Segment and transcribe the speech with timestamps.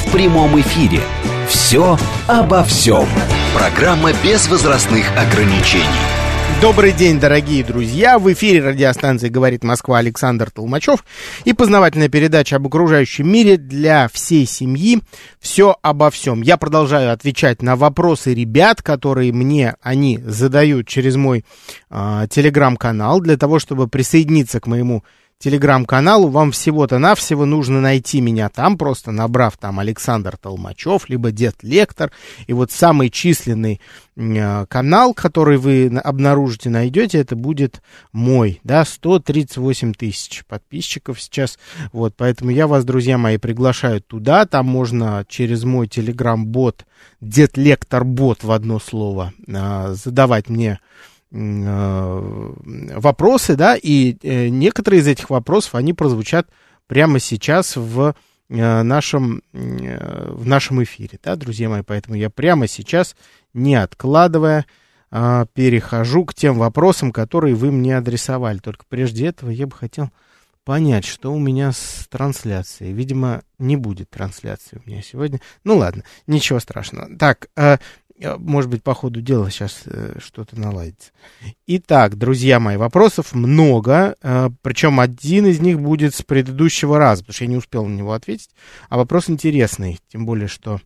[0.00, 1.00] в прямом эфире.
[1.48, 3.06] «Все обо всем».
[3.54, 5.84] Программа без возрастных ограничений.
[6.60, 8.18] Добрый день, дорогие друзья!
[8.18, 11.04] В эфире радиостанции «Говорит Москва» Александр Толмачев
[11.44, 15.00] и познавательная передача об окружающем мире для всей семьи.
[15.40, 16.42] Все обо всем.
[16.42, 21.46] Я продолжаю отвечать на вопросы ребят, которые мне они задают через мой
[21.90, 25.02] э, телеграм-канал для того, чтобы присоединиться к моему
[25.40, 26.28] телеграм-каналу.
[26.28, 32.12] Вам всего-то навсего нужно найти меня там, просто набрав там Александр Толмачев, либо Дед Лектор.
[32.46, 33.80] И вот самый численный
[34.16, 37.82] э, канал, который вы обнаружите, найдете, это будет
[38.12, 41.58] мой, да, 138 тысяч подписчиков сейчас.
[41.92, 44.44] Вот, поэтому я вас, друзья мои, приглашаю туда.
[44.44, 46.84] Там можно через мой телеграм-бот,
[47.22, 50.80] Дед Лектор бот в одно слово, э, задавать мне
[51.30, 56.48] вопросы, да, и э, некоторые из этих вопросов, они прозвучат
[56.88, 58.16] прямо сейчас в
[58.48, 63.14] э, нашем, в нашем эфире, да, друзья мои, поэтому я прямо сейчас,
[63.54, 64.66] не откладывая,
[65.10, 68.58] перехожу к тем вопросам, которые вы мне адресовали.
[68.58, 70.10] Только прежде этого я бы хотел
[70.64, 72.92] понять, что у меня с трансляцией.
[72.92, 75.40] Видимо, не будет трансляции у меня сегодня.
[75.64, 77.08] Ну ладно, ничего страшного.
[77.18, 77.48] Так,
[78.38, 81.10] может быть, по ходу дела сейчас э, что-то наладится.
[81.66, 87.34] Итак, друзья мои, вопросов много, э, причем один из них будет с предыдущего раза, потому
[87.34, 88.50] что я не успел на него ответить,
[88.88, 90.80] а вопрос интересный, тем более, что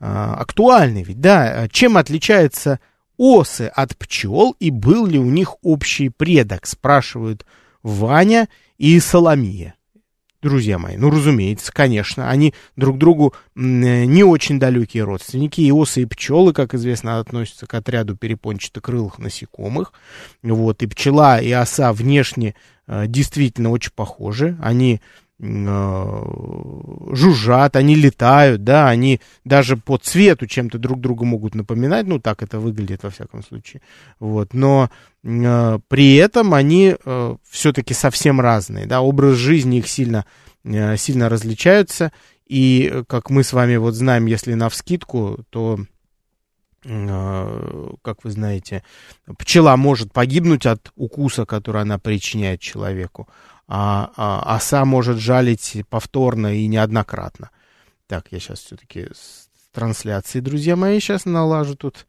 [0.00, 2.80] э, актуальный ведь, да, чем отличаются
[3.16, 7.44] осы от пчел и был ли у них общий предок, спрашивают
[7.82, 8.48] Ваня
[8.78, 9.74] и Соломия
[10.42, 10.96] друзья мои.
[10.96, 15.60] Ну, разумеется, конечно, они друг другу не очень далекие родственники.
[15.60, 19.92] И осы, и пчелы, как известно, относятся к отряду перепончатокрылых насекомых.
[20.42, 22.54] Вот, и пчела, и оса внешне
[22.86, 24.56] э, действительно очень похожи.
[24.62, 25.00] Они
[27.12, 32.42] жужжат, они летают, да, они даже по цвету чем-то друг друга могут напоминать, ну, так
[32.42, 33.80] это выглядит во всяком случае,
[34.18, 34.90] вот, но
[35.24, 40.26] э, при этом они э, все-таки совсем разные, да, образ жизни их сильно,
[40.64, 42.12] э, сильно различаются,
[42.46, 45.78] и, как мы с вами вот знаем, если на вскидку, то
[46.84, 48.82] э, как вы знаете,
[49.38, 53.26] пчела может погибнуть от укуса, который она причиняет человеку,
[53.72, 57.50] а, а оса может жалить повторно и неоднократно.
[58.08, 62.06] Так, я сейчас все-таки с трансляцией, друзья мои, сейчас налажу тут.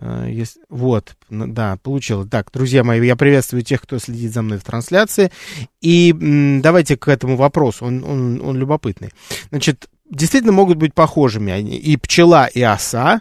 [0.00, 2.28] Uh, есть, вот, да, получилось.
[2.30, 5.30] Так, друзья мои, я приветствую тех, кто следит за мной в трансляции.
[5.80, 9.10] И м, давайте к этому вопросу, он, он, он любопытный.
[9.50, 13.20] Значит, действительно могут быть похожими и пчела, и оса.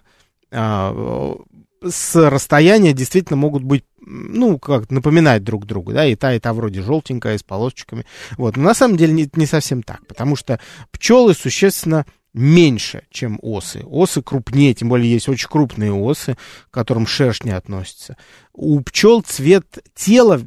[0.52, 1.36] А,
[1.84, 6.53] с расстояния действительно могут быть, ну, как напоминать друг другу, да, и та, и та
[6.53, 8.06] вроде желтенькая, с полосочками.
[8.38, 10.59] Вот, но на самом деле не, не совсем так, потому что
[10.91, 13.84] пчелы существенно меньше, чем осы.
[13.85, 16.35] Осы крупнее, тем более есть очень крупные осы,
[16.69, 18.17] к которым шерсть не относится.
[18.53, 20.41] У пчел цвет тела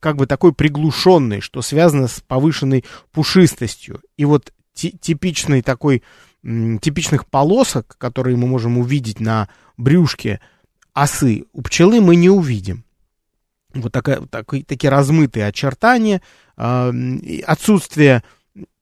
[0.00, 4.00] как бы такой приглушенный, что связано с повышенной пушистостью.
[4.16, 6.02] И вот типичный такой,
[6.42, 10.40] типичных полосок, которые мы можем увидеть на брюшке
[10.94, 12.84] осы у пчелы мы не увидим.
[13.74, 16.22] Вот такая, так, такие размытые очертания,
[16.56, 16.92] э,
[17.46, 18.22] отсутствие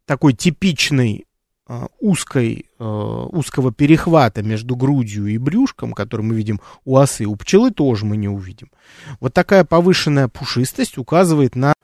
[0.06, 1.26] такой типичной
[1.68, 7.36] э, узкой, э, узкого перехвата между грудью и брюшком, который мы видим у осы, у
[7.36, 8.70] пчелы тоже мы не увидим.
[9.20, 11.74] Вот такая повышенная пушистость указывает на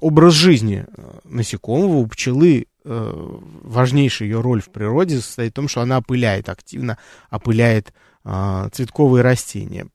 [0.00, 0.86] образ жизни
[1.24, 1.96] насекомого.
[1.96, 6.96] У пчелы важнейшая ее роль в природе состоит в том, что она опыляет, активно
[7.30, 7.92] опыляет
[8.24, 9.88] цветковые растения.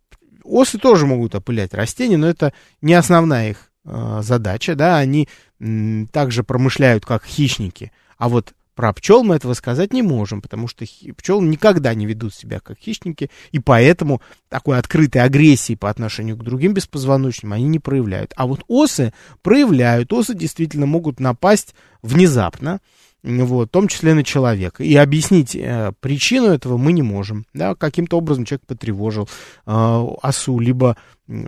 [0.45, 5.27] Осы тоже могут опылять растения, но это не основная их а, задача, да, они
[5.59, 7.91] м, также промышляют как хищники.
[8.17, 10.85] А вот про пчел мы этого сказать не можем, потому что
[11.17, 16.43] пчелы никогда не ведут себя как хищники, и поэтому такой открытой агрессии по отношению к
[16.43, 18.33] другим беспозвоночным они не проявляют.
[18.35, 20.11] А вот осы проявляют.
[20.11, 22.81] Осы действительно могут напасть внезапно,
[23.25, 24.83] вот, в том числе на человека.
[24.83, 27.45] И объяснить э, причину этого мы не можем.
[27.53, 29.27] Да, каким-то образом человек потревожил
[29.65, 30.97] э, осу, либо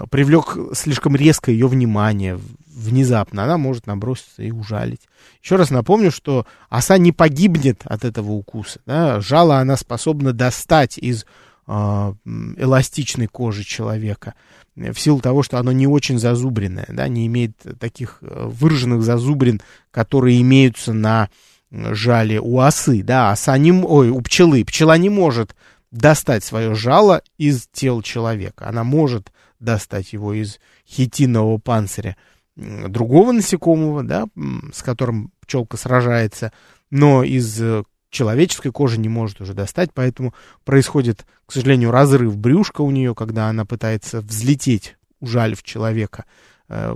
[0.10, 5.02] привлек слишком резко ее внимание, внезапно, она может наброситься и ужалить.
[5.44, 8.80] Еще раз напомню, что оса не погибнет от этого укуса.
[8.86, 9.22] Да?
[9.22, 11.26] Жало она способна достать из
[11.68, 12.14] э,
[12.58, 14.34] эластичной кожи человека
[14.76, 19.62] в силу того, что оно не очень зазубренное, да, не имеет таких э, выраженных зазубрин,
[19.92, 21.30] которые имеются на
[21.72, 24.64] жале у осы, да, оса не, ой, у пчелы.
[24.64, 25.56] Пчела не может
[25.92, 28.68] достать свое жало из тела человека.
[28.68, 32.16] Она может достать его из хитинового панциря
[32.56, 34.28] другого насекомого, да,
[34.74, 36.52] с которым пчелка сражается,
[36.90, 40.34] но из э, человеческой кожи не может уже достать, поэтому
[40.66, 46.26] происходит, к сожалению, разрыв брюшка у нее, когда она пытается взлететь, ужалив человека.
[46.68, 46.96] Э,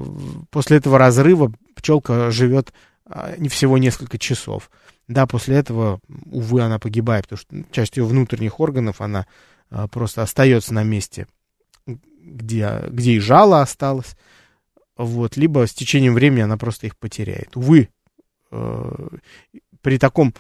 [0.49, 2.73] после этого разрыва пчелка живет
[3.49, 4.69] всего несколько часов.
[5.07, 9.27] Да, после этого, увы, она погибает, потому что часть ее внутренних органов, она
[9.69, 11.27] а, просто остается на месте,
[11.85, 14.15] где, где и жало осталось.
[14.95, 17.57] Вот, либо с течением времени она просто их потеряет.
[17.57, 17.89] Увы,
[18.51, 19.07] э,
[19.81, 20.33] при таком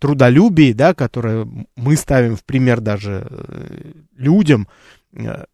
[0.00, 1.46] трудолюбии, да, которое
[1.76, 4.66] мы ставим в пример даже э, людям,
[5.12, 5.44] э,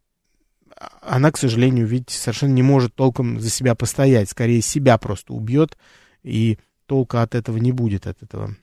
[1.01, 5.77] она, к сожалению, видите, совершенно не может толком за себя постоять, скорее себя просто убьет,
[6.23, 8.55] и толка от этого не будет, от этого,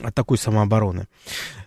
[0.00, 1.08] от такой самообороны.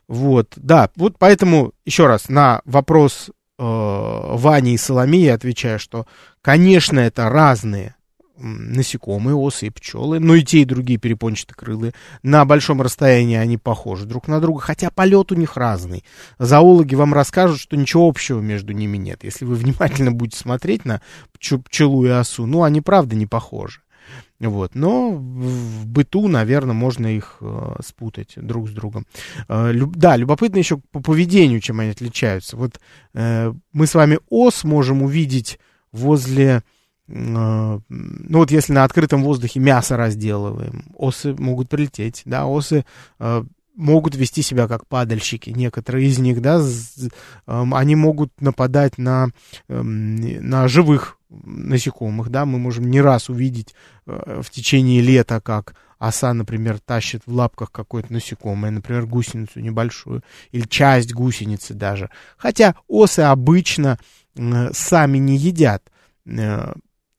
[0.08, 6.08] Вот, да, вот поэтому, еще раз, на вопрос э, Вани и Соломии отвечаю, что,
[6.42, 7.97] конечно, это разные
[8.38, 11.94] насекомые, осы и пчелы, но и те, и другие перепончатокрылые.
[12.24, 16.04] На большом расстоянии они похожи друг на друга, хотя полет у них разный.
[16.40, 19.24] Зоологи вам расскажут, что ничего общего между ними нет.
[19.24, 21.02] Если вы внимательно будете смотреть на
[21.40, 23.82] пчелу и осу, ну, они правда не похожи.
[24.40, 24.76] Вот.
[24.76, 29.08] Но в быту, наверное, можно их э, спутать друг с другом.
[29.50, 32.56] Э, люб, да, любопытно еще по поведению, чем они отличаются.
[32.56, 32.80] Вот
[33.14, 35.60] э, мы с вами ос можем увидеть
[35.92, 36.64] возле
[37.08, 37.82] ну
[38.40, 42.86] вот если на открытом воздухе мясо разделываем, осы могут прилететь, да, осы
[43.20, 43.44] э,
[43.76, 47.10] могут вести себя как падальщики, некоторые из них, да, з,
[47.48, 49.30] э, они могут нападать на,
[49.70, 53.74] э, на живых насекомых, да, мы можем не раз увидеть
[54.06, 60.24] э, в течение лета, как оса, например, тащит в лапках какое-то насекомое, например, гусеницу небольшую,
[60.52, 62.10] или часть гусеницы даже.
[62.38, 64.00] Хотя осы обычно
[64.36, 65.84] э, сами не едят
[66.26, 66.74] э,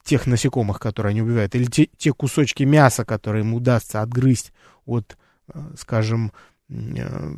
[0.09, 4.53] тех насекомых, которые они убивают, или те, те кусочки мяса, которые им удастся отгрызть
[4.87, 5.19] от,
[5.53, 6.33] э, скажем,
[6.71, 7.35] э,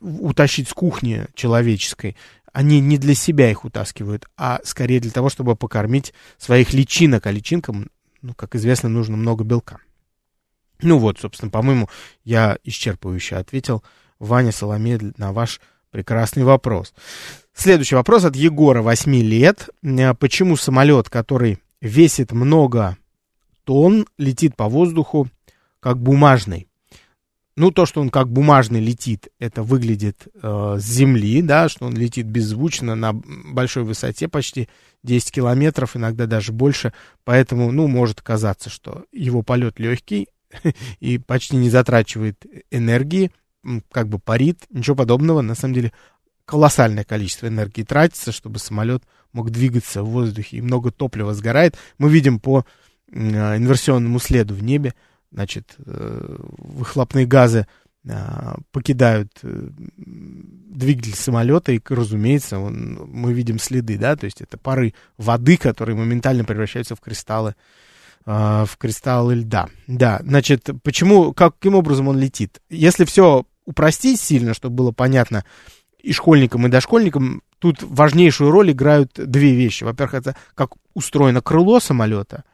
[0.00, 2.16] утащить с кухни человеческой,
[2.52, 7.26] они не для себя их утаскивают, а скорее для того, чтобы покормить своих личинок.
[7.26, 7.88] А личинкам,
[8.22, 9.78] ну, как известно, нужно много белка.
[10.82, 11.88] Ну вот, собственно, по-моему,
[12.22, 13.82] я исчерпывающе ответил
[14.20, 16.94] Ваня Соломея на ваш прекрасный вопрос.
[17.52, 19.68] Следующий вопрос от Егора, 8 лет.
[19.82, 22.96] Э, почему самолет, который весит много
[23.64, 25.28] тонн, летит по воздуху
[25.80, 26.66] как бумажный.
[27.56, 31.94] Ну, то, что он как бумажный летит, это выглядит э, с земли, да, что он
[31.94, 34.68] летит беззвучно на большой высоте, почти
[35.04, 36.92] 10 километров, иногда даже больше.
[37.22, 40.28] Поэтому, ну, может казаться, что его полет легкий
[41.00, 43.30] и почти не затрачивает энергии,
[43.92, 45.40] как бы парит, ничего подобного.
[45.40, 45.92] На самом деле,
[46.44, 49.02] колоссальное количество энергии тратится, чтобы самолет
[49.32, 51.76] мог двигаться в воздухе, и много топлива сгорает.
[51.98, 52.64] Мы видим по
[53.10, 54.94] э, инверсионному следу в небе,
[55.32, 57.66] значит, э, выхлопные газы
[58.04, 64.94] э, покидают двигатель самолета, и, разумеется, он, мы видим следы, да, то есть это пары
[65.16, 67.54] воды, которые моментально превращаются в кристаллы,
[68.26, 69.68] в кристаллы льда.
[69.86, 72.60] Да, значит, почему, каким образом он летит?
[72.70, 75.44] Если все упростить сильно, чтобы было понятно,
[76.04, 79.84] и школьникам, и дошкольникам тут важнейшую роль играют две вещи.
[79.84, 82.44] Во-первых, это как устроено крыло самолета,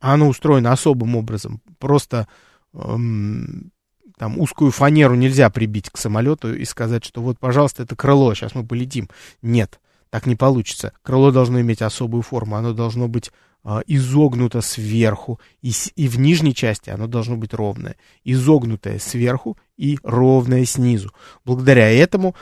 [0.00, 1.60] а оно устроено особым образом.
[1.78, 2.28] Просто
[2.74, 3.72] эм,
[4.18, 8.54] там узкую фанеру нельзя прибить к самолету и сказать, что вот, пожалуйста, это крыло, сейчас
[8.54, 9.08] мы полетим.
[9.40, 9.80] Нет,
[10.10, 10.92] так не получится.
[11.02, 13.30] Крыло должно иметь особую форму, оно должно быть
[13.64, 17.96] э, изогнуто сверху, и, и в нижней части оно должно быть ровное.
[18.24, 21.14] Изогнутое сверху и ровное снизу.
[21.46, 22.34] Благодаря этому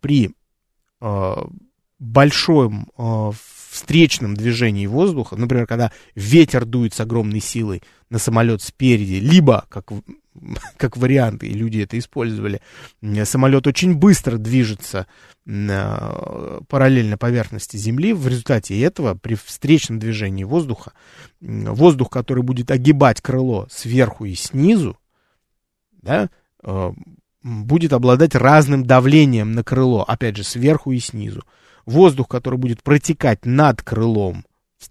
[0.00, 0.30] при
[1.00, 1.36] э,
[1.98, 3.30] большом э,
[3.70, 9.92] встречном движении воздуха, например, когда ветер дует с огромной силой на самолет спереди, либо, как,
[10.76, 12.60] как варианты, и люди это использовали,
[13.24, 15.06] самолет очень быстро движется
[15.44, 20.92] параллельно поверхности Земли, в результате этого при встречном движении воздуха,
[21.40, 24.98] воздух, который будет огибать крыло сверху и снизу,
[26.02, 26.30] да,
[26.62, 26.92] э,
[27.42, 31.42] будет обладать разным давлением на крыло, опять же, сверху и снизу.
[31.86, 34.44] Воздух, который будет протекать над крылом,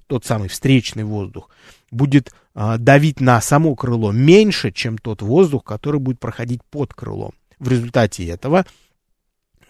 [0.07, 1.49] тот самый встречный воздух,
[1.91, 7.33] будет э, давить на само крыло меньше, чем тот воздух, который будет проходить под крылом.
[7.59, 8.65] В результате этого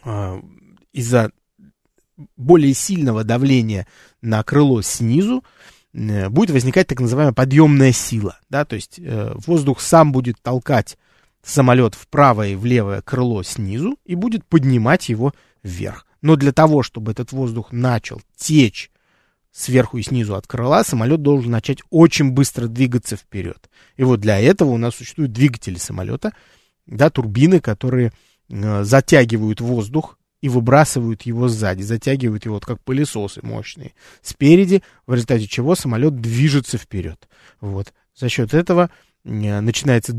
[0.04, 0.42] э,
[0.94, 1.32] из-за
[2.36, 3.88] более сильного давления
[4.22, 5.44] на крыло снизу
[5.94, 8.40] э, будет возникать так называемая подъемная сила.
[8.50, 8.66] Да?
[8.66, 10.98] То есть э, воздух сам будет толкать
[11.44, 16.06] самолет в правое и в левое крыло снизу и будет поднимать его вверх.
[16.22, 18.92] Но для того, чтобы этот воздух начал течь
[19.52, 23.70] сверху и снизу от крыла, самолет должен начать очень быстро двигаться вперед.
[23.98, 26.34] И вот для этого у нас существуют двигатели самолета,
[26.86, 28.12] да, турбины, которые
[28.50, 35.14] э, затягивают воздух и выбрасывают его сзади, затягивают его вот как пылесосы мощные спереди, в
[35.14, 37.28] результате чего самолет движется вперед.
[37.60, 37.94] Вот.
[38.16, 38.90] За счет этого
[39.24, 40.16] начинается,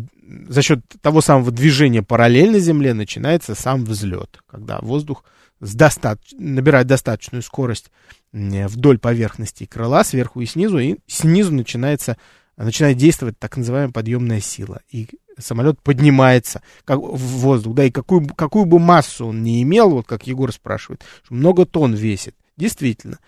[0.48, 5.24] за счет того самого движения параллельно Земле начинается сам взлет, когда воздух
[5.60, 6.20] с достат...
[6.32, 7.90] набирает достаточную скорость
[8.32, 12.16] э, вдоль поверхности крыла, сверху и снизу, и снизу начинается,
[12.56, 14.80] начинает действовать так называемая подъемная сила.
[14.90, 19.90] И самолет поднимается как, в воздух, да, и какую, какую бы массу он не имел,
[19.90, 23.18] вот как Егор спрашивает, много тонн весит, действительно.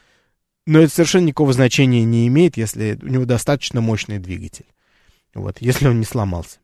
[0.67, 4.67] Но это совершенно никакого значения не имеет, если у него достаточно мощный двигатель.
[5.34, 6.58] Вот, если он не сломался.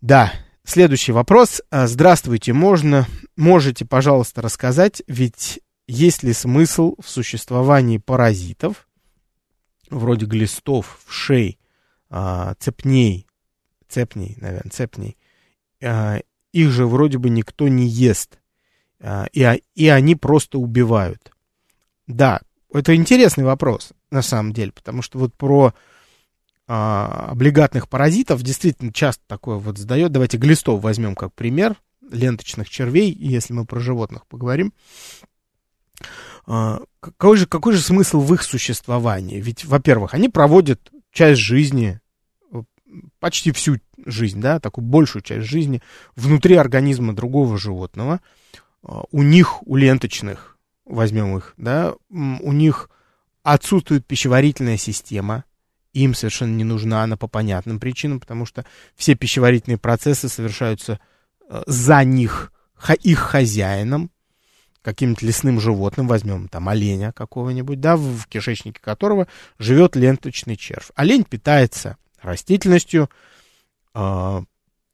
[0.00, 0.32] Да,
[0.64, 1.62] следующий вопрос.
[1.70, 8.88] А, здравствуйте, можно, можете, пожалуйста, рассказать, ведь есть ли смысл в существовании паразитов,
[9.90, 11.58] вроде глистов, вшей,
[12.10, 13.26] а, цепней,
[13.88, 15.16] цепней, наверное, цепней,
[15.82, 16.20] а,
[16.52, 18.38] их же вроде бы никто не ест,
[19.32, 21.32] и, и они просто убивают.
[22.06, 25.74] Да, это интересный вопрос, на самом деле, потому что вот про
[26.68, 30.12] а, облигатных паразитов действительно часто такое вот задает.
[30.12, 31.76] Давайте глистов возьмем как пример,
[32.10, 34.72] ленточных червей, если мы про животных поговорим.
[36.46, 39.40] А, какой же, какой же смысл в их существовании?
[39.40, 42.00] Ведь, во-первых, они проводят часть жизни
[43.20, 45.82] почти всю жизнь, да, такую большую часть жизни
[46.14, 48.20] внутри организма другого животного.
[48.82, 52.90] А, у них, у ленточных, возьмем их, да, у них
[53.42, 55.44] отсутствует пищеварительная система,
[55.92, 58.64] им совершенно не нужна она по понятным причинам, потому что
[58.96, 61.00] все пищеварительные процессы совершаются
[61.48, 62.52] а, за них,
[63.02, 64.10] их хозяином,
[64.82, 70.90] каким-то лесным животным, возьмем там оленя какого-нибудь, да, в кишечнике которого живет ленточный червь.
[70.96, 73.08] Олень питается растительностью,
[73.94, 74.42] э,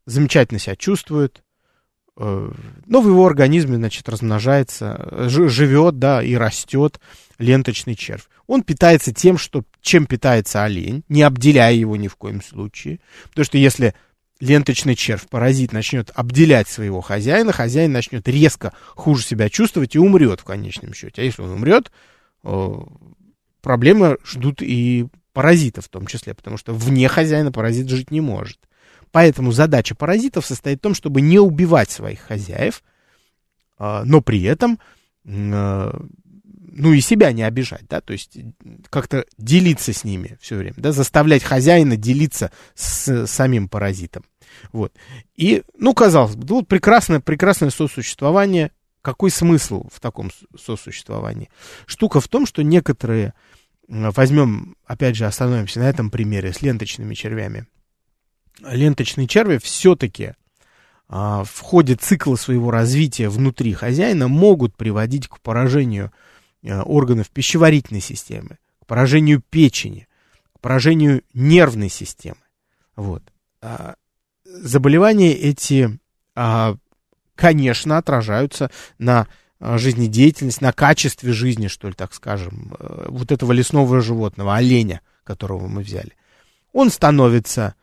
[0.05, 1.43] замечательно себя чувствует,
[2.19, 2.51] э,
[2.87, 7.01] но в его организме, значит, размножается, живет, да, и растет
[7.39, 8.25] ленточный червь.
[8.47, 13.01] Он питается тем, что, чем питается олень, не обделяя его ни в коем случае.
[13.29, 13.95] Потому что если
[14.41, 20.41] ленточный червь, паразит, начнет обделять своего хозяина, хозяин начнет резко хуже себя чувствовать и умрет
[20.41, 21.23] в конечном счете.
[21.23, 21.91] А если он умрет,
[22.45, 22.69] э,
[23.63, 28.59] проблемы ждут и паразитов в том числе, потому что вне хозяина паразит жить не может.
[29.11, 32.83] Поэтому задача паразитов состоит в том, чтобы не убивать своих хозяев,
[33.79, 34.79] а, но при этом,
[35.27, 35.99] а,
[36.79, 38.39] ну и себя не обижать, да, то есть
[38.89, 44.25] как-то делиться с ними все время, да, заставлять хозяина делиться с самим паразитом.
[44.73, 44.93] Вот.
[45.37, 48.71] И, ну, казалось бы, вот прекрасное, прекрасное сосуществование.
[49.03, 51.51] Какой смысл в таком сосуществовании?
[51.87, 53.35] Штука в том, что некоторые
[53.87, 57.67] возьмем, опять же, остановимся на этом примере с ленточными червями.
[58.61, 60.35] Ленточные черви все-таки
[61.09, 66.28] а, в ходе цикла своего развития внутри хозяина могут приводить к поражению а,
[66.65, 70.09] органов пищеварительной системы, к поражению печени,
[70.55, 72.41] к поражению нервной системы.
[72.97, 73.23] Вот.
[73.61, 73.95] А,
[74.45, 75.99] заболевания эти,
[76.35, 76.77] а,
[77.37, 79.29] конечно, отражаются на
[79.61, 85.01] Э, жизнедеятельность, на качестве жизни, что ли, так скажем, э, вот этого лесного животного, оленя,
[85.25, 86.13] которого мы взяли.
[86.73, 87.75] Он становится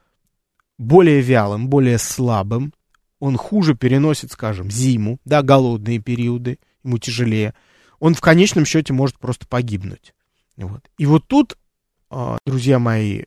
[0.77, 2.73] более вялым, более слабым,
[3.19, 7.53] он хуже переносит, скажем, зиму, да, голодные периоды, ему тяжелее.
[7.99, 10.13] Он в конечном счете может просто погибнуть.
[10.57, 10.89] Вот.
[10.97, 11.57] И вот тут,
[12.11, 13.23] э, друзья мои,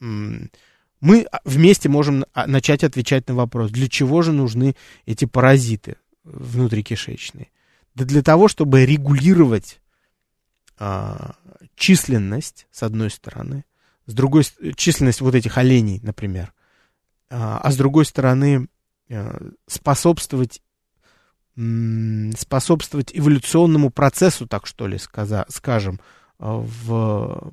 [0.00, 4.74] мы вместе можем а, начать отвечать на вопрос, для чего же нужны
[5.06, 7.48] эти паразиты внутрикишечные.
[7.94, 9.80] Да для того, чтобы регулировать
[10.78, 11.34] а,
[11.74, 13.64] численность, с одной стороны,
[14.06, 14.44] с другой
[14.76, 16.52] численность вот этих оленей, например,
[17.30, 18.68] а, а с другой стороны
[19.10, 20.62] а, способствовать
[22.36, 26.00] способствовать эволюционному процессу, так что ли, сказа, скажем,
[26.38, 27.52] а, в,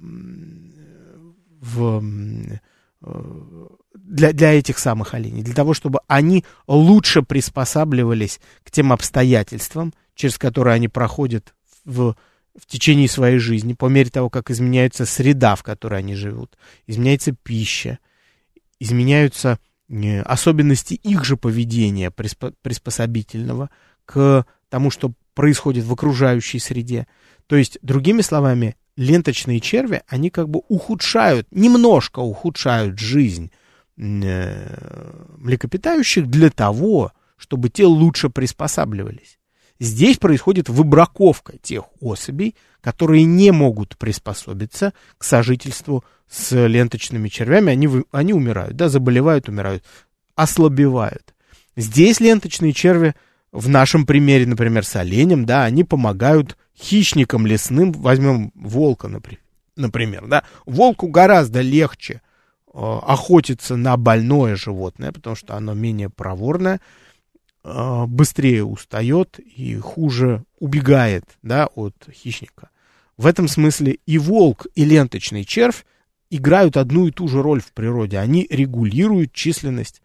[1.62, 2.04] в
[3.94, 10.38] для, для этих самых оленей, для того, чтобы они лучше приспосабливались к тем обстоятельствам, через
[10.38, 12.16] которые они проходят в,
[12.56, 16.58] в течение своей жизни, по мере того, как изменяется среда, в которой они живут,
[16.88, 18.00] изменяется пища,
[18.80, 19.60] изменяются
[19.90, 23.70] э, особенности их же поведения приспособительного
[24.06, 27.08] к тому, что происходит в окружающей среде.
[27.48, 33.52] То есть, другими словами, ленточные черви, они как бы ухудшают, немножко ухудшают жизнь
[33.98, 39.38] э, млекопитающих для того, чтобы те лучше приспосабливались.
[39.80, 47.74] Здесь происходит выбраковка тех особей, которые не могут приспособиться к сожительству с ленточными червями.
[47.74, 49.84] Они, они умирают, да, заболевают, умирают,
[50.36, 51.34] ослабевают.
[51.76, 53.16] Здесь ленточные черви,
[53.56, 59.10] в нашем примере, например, с оленем, да, они помогают хищникам лесным, возьмем волка,
[59.78, 62.22] например, да, волку гораздо легче
[62.68, 66.82] э, охотиться на больное животное, потому что оно менее проворное,
[67.64, 72.70] э, быстрее устает и хуже убегает, да, от хищника.
[73.16, 75.86] В этом смысле и волк, и ленточный червь
[76.30, 78.20] играют одну и ту же роль в природе.
[78.20, 80.02] Они регулируют численность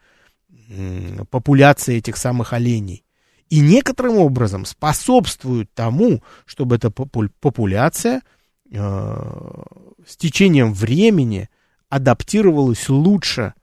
[1.30, 3.02] популяции этих самых оленей
[3.50, 8.22] и некоторым образом способствуют тому, чтобы эта популяция
[8.70, 9.62] э,
[10.06, 11.50] с течением времени
[11.88, 13.54] адаптировалась лучше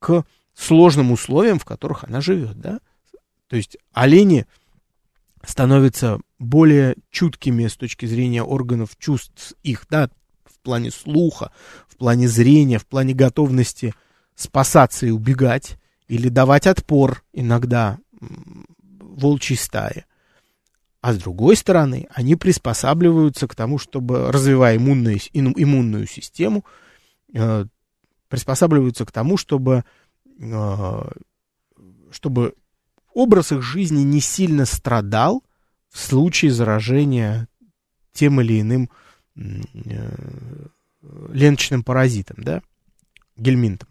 [0.00, 2.80] к сложным условиям, в которых она живет, да?
[3.46, 4.46] То есть олени
[5.46, 10.10] становятся более чуткими с точки зрения органов чувств их, да,
[10.44, 11.52] в плане слуха,
[11.86, 13.94] в плане зрения, в плане готовности
[14.34, 15.78] спасаться и убегать,
[16.08, 17.98] или давать отпор иногда
[19.18, 20.04] волчьей стаи.
[21.00, 26.64] А с другой стороны, они приспосабливаются к тому, чтобы, развивая иммунную, иммунную систему,
[27.32, 27.66] э,
[28.28, 29.84] приспосабливаются к тому, чтобы,
[30.40, 31.10] э,
[32.10, 32.54] чтобы
[33.14, 35.44] образ их жизни не сильно страдал
[35.88, 37.48] в случае заражения
[38.12, 38.90] тем или иным
[39.36, 39.42] э,
[41.32, 42.60] ленточным паразитом, да,
[43.36, 43.88] гельминтом.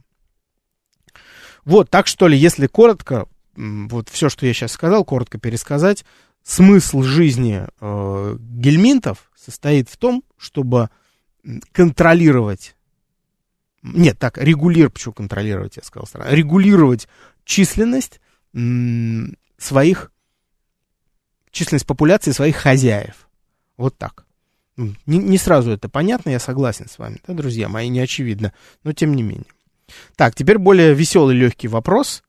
[1.63, 6.05] Вот, так что ли, если коротко, вот все, что я сейчас сказал, коротко пересказать,
[6.43, 10.89] смысл жизни э, гельминтов состоит в том, чтобы
[11.71, 12.75] контролировать,
[13.82, 17.08] нет, так, регулировать, почему контролировать, я сказал, регулировать
[17.45, 18.21] численность
[18.53, 20.12] м, своих,
[21.51, 23.27] численность популяции своих хозяев.
[23.77, 24.25] Вот так.
[24.75, 28.53] Не, не сразу это понятно, я согласен с вами, да, друзья мои, не очевидно,
[28.84, 29.45] но тем не менее.
[30.15, 32.23] Так, теперь более веселый, легкий вопрос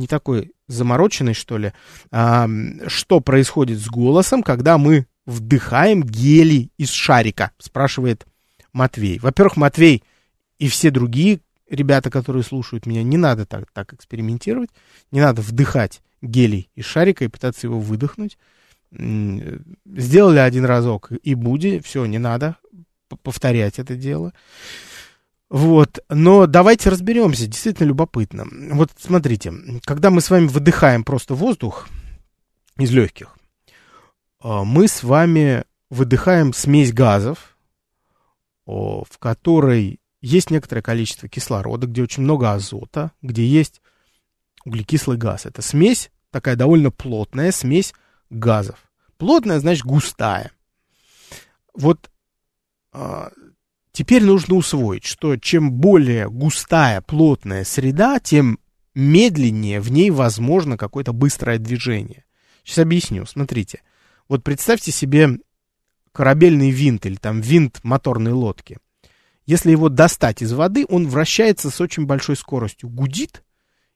[0.00, 1.72] не такой замороченный, что ли.
[2.10, 2.48] А,
[2.86, 7.52] что происходит с голосом, когда мы вдыхаем гелий из шарика?
[7.58, 8.26] Спрашивает
[8.72, 9.18] Матвей.
[9.18, 10.02] Во-первых, Матвей
[10.58, 14.70] и все другие ребята, которые слушают меня, не надо так, так экспериментировать.
[15.12, 18.38] Не надо вдыхать гелий из шарика и пытаться его выдохнуть.
[18.90, 22.56] Сделали один разок и буди, все, не надо
[23.22, 24.32] повторять это дело.
[25.50, 28.46] Вот, но давайте разберемся, действительно любопытно.
[28.72, 29.52] Вот смотрите,
[29.84, 31.88] когда мы с вами выдыхаем просто воздух
[32.78, 33.36] из легких,
[34.38, 37.56] а, мы с вами выдыхаем смесь газов,
[38.64, 43.82] в которой есть некоторое количество кислорода, где очень много азота, где есть
[44.64, 45.46] углекислый газ.
[45.46, 47.92] Это смесь, такая довольно плотная смесь
[48.28, 48.78] газов.
[49.18, 50.52] Плотная, значит, густая.
[51.74, 52.08] Вот
[52.92, 53.30] а,
[53.92, 58.58] Теперь нужно усвоить, что чем более густая, плотная среда, тем
[58.94, 62.24] медленнее в ней возможно какое-то быстрое движение.
[62.64, 63.26] Сейчас объясню.
[63.26, 63.82] Смотрите.
[64.28, 65.38] Вот представьте себе
[66.12, 68.78] корабельный винт или там винт моторной лодки.
[69.46, 73.42] Если его достать из воды, он вращается с очень большой скоростью, гудит,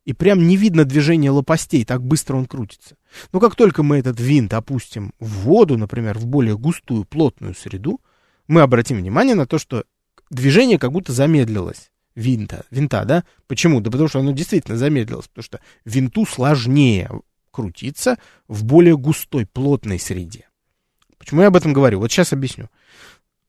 [0.05, 2.97] и прям не видно движения лопастей, так быстро он крутится.
[3.33, 8.01] Но как только мы этот винт опустим в воду, например, в более густую, плотную среду,
[8.49, 9.85] мы обратим внимание на то, что
[10.31, 13.25] движение как будто замедлилось винта, винта, да?
[13.47, 13.81] Почему?
[13.81, 17.11] Да потому что оно действительно замедлилось, потому что винту сложнее
[17.51, 20.49] крутиться в более густой, плотной среде.
[21.19, 22.01] Почему я об этом говорю?
[22.01, 22.69] Вот сейчас объясню.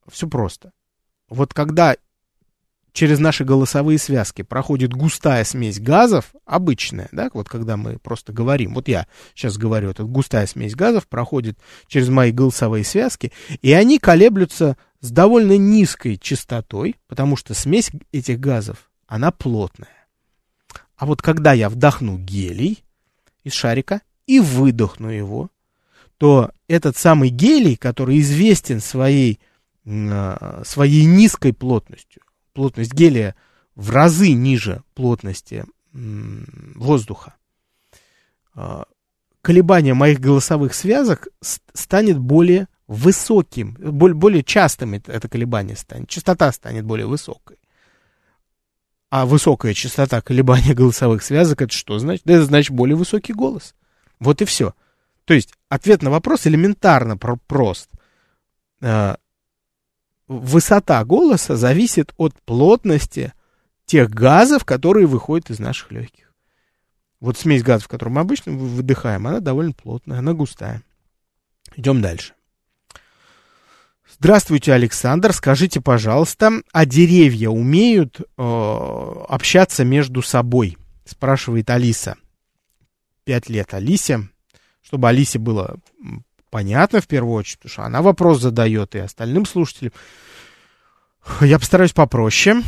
[0.08, 0.72] Все просто.
[1.28, 1.96] Вот когда
[2.96, 8.74] через наши голосовые связки проходит густая смесь газов, обычная, да, вот когда мы просто говорим,
[8.74, 9.06] вот я
[9.36, 15.12] сейчас говорю, эта густая смесь газов проходит через мои голосовые связки, и они колеблются с
[15.12, 20.08] довольно низкой частотой, потому что смесь этих газов, она плотная.
[20.96, 22.82] А вот когда я вдохну гелий
[23.44, 25.50] из шарика и выдохну его,
[26.18, 29.42] то этот самый гелий, который известен своей,
[29.86, 32.22] а, своей низкой плотностью,
[32.56, 33.36] плотность гелия
[33.76, 37.36] в разы ниже плотности воздуха,
[38.56, 38.86] а,
[39.42, 41.28] колебание моих голосовых связок
[41.74, 47.58] станет более высоким, более, более частым это, колебание станет, частота станет более высокой.
[49.10, 52.28] А высокая частота колебания голосовых связок, это что значит?
[52.28, 53.76] Это значит более высокий голос.
[54.20, 54.74] Вот и все.
[55.26, 57.90] То есть ответ на вопрос элементарно прост.
[60.28, 63.34] Высота голоса зависит от плотности
[63.86, 66.34] тех газов, которые выходят из наших легких.
[67.20, 70.82] Вот смесь газов, которую мы обычно выдыхаем, она довольно плотная, она густая.
[71.76, 72.34] Идем дальше.
[74.08, 75.34] Здравствуйте, Александр.
[75.34, 80.78] Скажите, пожалуйста, а деревья умеют э, общаться между собой?
[81.06, 82.16] Спрашивает Алиса.
[83.24, 84.30] Пять лет Алисе.
[84.82, 85.78] Чтобы Алисе было
[86.56, 89.92] понятно в первую очередь, потому что она вопрос задает и остальным слушателям.
[91.42, 92.64] Я постараюсь попроще.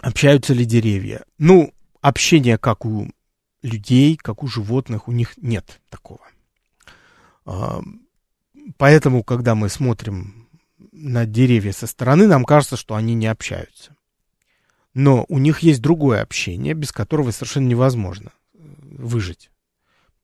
[0.00, 1.22] Общаются ли деревья?
[1.38, 3.08] Ну, общения, как у
[3.62, 6.18] людей, как у животных, у них нет такого.
[7.46, 7.80] А,
[8.76, 10.48] поэтому, когда мы смотрим
[10.90, 13.94] на деревья со стороны, нам кажется, что они не общаются.
[14.94, 18.58] Но у них есть другое общение, без которого совершенно невозможно э,
[18.98, 19.52] выжить.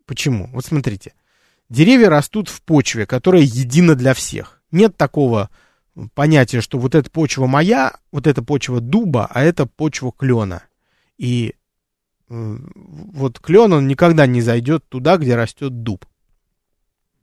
[0.04, 0.48] Почему?
[0.48, 1.12] Вот смотрите.
[1.70, 4.60] Деревья растут в почве, которая едина для всех.
[4.70, 5.48] Нет такого
[6.14, 10.64] понятия, что вот эта почва моя, вот эта почва дуба, а это почва клена.
[11.16, 11.54] И
[12.28, 16.04] э, вот клен, он никогда не зайдет туда, где растет дуб.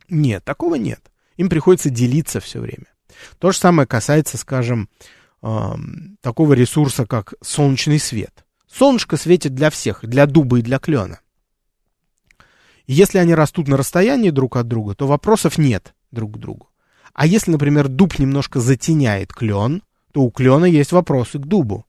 [0.10, 1.12] Нет, такого нет.
[1.36, 2.88] Им приходится делиться все время.
[3.40, 4.90] То же самое касается, скажем,
[6.22, 8.46] такого ресурса, как солнечный свет.
[8.72, 11.20] Солнышко светит для всех, для дуба и для клена.
[12.88, 16.70] И если они растут на расстоянии друг от друга, то вопросов нет друг к другу.
[17.14, 21.86] А если, например, дуб немножко затеняет клен, то у клена есть вопросы к дубу.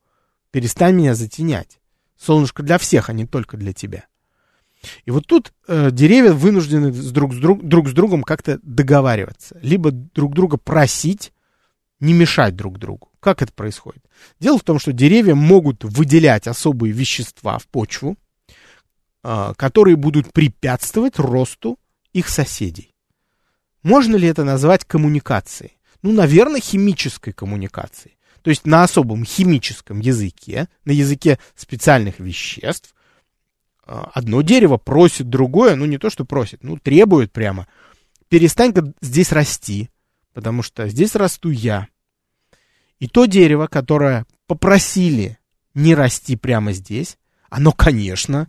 [0.50, 1.78] Перестань меня затенять.
[2.18, 4.06] Солнышко для всех, а не только для тебя.
[5.04, 9.58] И вот тут э, деревья вынуждены с друг, с друг, друг с другом как-то договариваться.
[9.62, 11.32] Либо друг друга просить
[12.00, 13.11] не мешать друг другу.
[13.20, 14.04] Как это происходит?
[14.40, 18.16] Дело в том, что деревья могут выделять особые вещества в почву,
[19.22, 21.78] которые будут препятствовать росту
[22.12, 22.94] их соседей.
[23.83, 25.78] Можно ли это назвать коммуникацией?
[26.02, 28.16] Ну, наверное, химической коммуникацией.
[28.42, 32.94] То есть на особом химическом языке, на языке специальных веществ,
[33.85, 37.66] а, одно дерево просит другое, ну не то, что просит, ну требует прямо,
[38.28, 39.90] перестань-ка здесь расти,
[40.35, 41.88] потому что здесь расту я.
[43.00, 45.38] И то дерево, которое попросили
[45.74, 48.48] не расти прямо здесь, оно, конечно,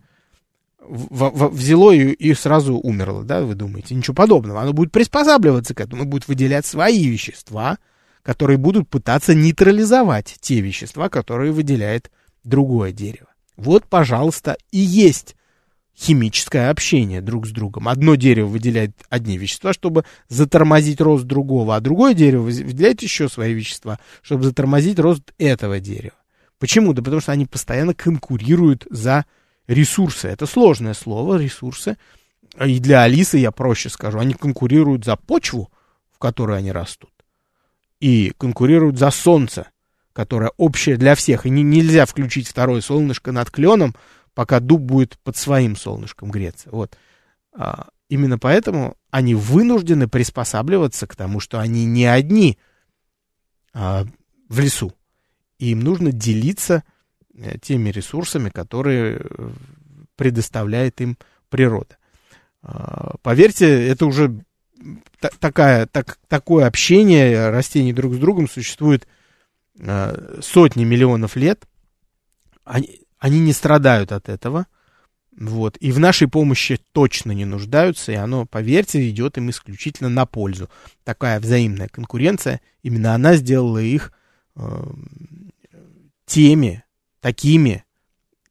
[0.89, 3.95] в, в, взяло и, и сразу умерло, да, вы думаете?
[3.95, 4.62] Ничего подобного.
[4.62, 7.78] Оно будет приспосабливаться к этому, будет выделять свои вещества,
[8.23, 12.12] которые будут пытаться нейтрализовать те вещества, которые выделяет
[12.43, 13.28] другое дерево.
[13.56, 15.36] Вот, пожалуйста, и есть
[15.95, 17.88] химическое общение друг с другом.
[17.88, 23.54] Одно дерево выделяет одни вещества, чтобы затормозить рост другого, а другое дерево выделяет еще свои
[23.54, 26.15] вещества, чтобы затормозить рост этого дерева.
[26.58, 26.93] Почему?
[26.93, 29.25] Да потому что они постоянно конкурируют за
[29.69, 30.27] ресурсы.
[30.27, 31.97] Это сложное слово, ресурсы.
[32.65, 34.19] И для Алисы я проще скажу.
[34.19, 35.71] Они конкурируют за почву,
[36.12, 37.12] в которой они растут.
[37.99, 39.69] И конкурируют за солнце,
[40.12, 41.45] которое общее для всех.
[41.45, 43.95] И не, нельзя включить второе солнышко над кленом,
[44.34, 46.69] пока дуб будет под своим солнышком греться.
[46.71, 46.97] Вот.
[47.53, 52.58] А, именно поэтому они вынуждены приспосабливаться к тому, что они не одни
[53.73, 54.05] а,
[54.47, 54.93] в лесу.
[55.60, 56.84] И им нужно делиться
[57.62, 59.49] теми ресурсами, которые э,
[60.15, 61.17] предоставляет им
[61.49, 61.97] природа.
[62.62, 64.43] А, поверьте, это уже
[65.39, 69.08] такая, так, такое общение растений друг с другом существует
[69.82, 71.65] а, сотни миллионов лет.
[72.63, 74.67] Они, они не страдают от этого.
[75.38, 75.78] Вот.
[75.78, 80.69] И в нашей помощи точно не нуждаются, и оно, поверьте, идет им исключительно на пользу.
[81.06, 84.12] Такая взаимная конкуренция, именно она сделала их
[84.58, 84.62] э,
[86.25, 86.84] теми,
[87.21, 87.84] такими,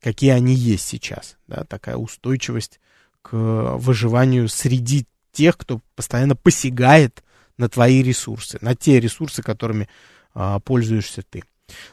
[0.00, 1.36] какие они есть сейчас.
[1.46, 2.80] Да, такая устойчивость
[3.22, 7.22] к выживанию среди тех, кто постоянно посягает
[7.56, 9.88] на твои ресурсы, на те ресурсы, которыми
[10.34, 11.42] а, пользуешься ты.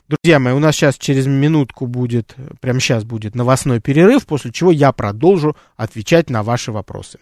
[0.07, 4.71] Друзья мои, у нас сейчас через минутку будет, прямо сейчас будет новостной перерыв, после чего
[4.71, 7.19] я продолжу отвечать на ваши вопросы.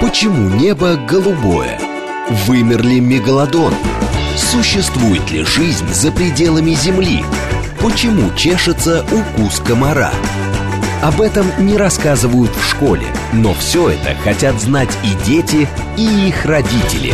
[0.00, 1.78] Почему небо голубое?
[2.46, 3.74] Вымер ли мегалодон?
[4.36, 7.22] Существует ли жизнь за пределами Земли?
[7.82, 10.12] Почему чешется укус комара?
[11.02, 16.44] Об этом не рассказывают в школе, но все это хотят знать и дети, и их
[16.44, 17.12] родители.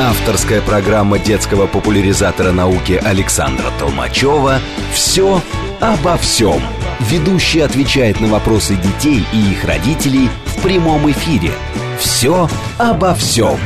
[0.00, 4.58] Авторская программа детского популяризатора науки Александра Толмачева
[4.94, 5.42] «Все
[5.80, 6.62] обо всем».
[7.00, 11.52] Ведущий отвечает на вопросы детей и их родителей в прямом эфире.
[11.98, 13.58] «Все обо всем».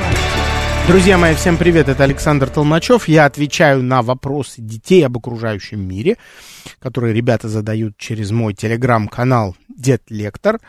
[0.88, 3.08] Друзья мои, всем привет, это Александр Толмачев.
[3.08, 6.16] Я отвечаю на вопросы детей об окружающем мире,
[6.78, 10.60] которые ребята задают через мой телеграм-канал Дед Лектор.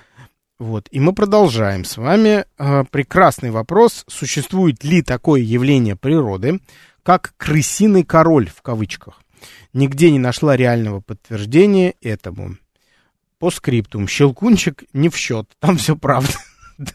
[0.57, 2.45] Вот, и мы продолжаем с вами.
[2.57, 4.05] Э, прекрасный вопрос.
[4.07, 6.61] Существует ли такое явление природы,
[7.03, 9.21] как крысиный король в кавычках?
[9.71, 12.57] Нигде не нашла реального подтверждения этому.
[13.37, 14.07] По скриптум.
[14.07, 15.47] Щелкунчик не в счет.
[15.59, 16.33] Там все правда.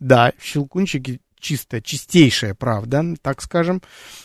[0.00, 3.82] Да, щелкунчики чисто, чистейшая правда, так скажем.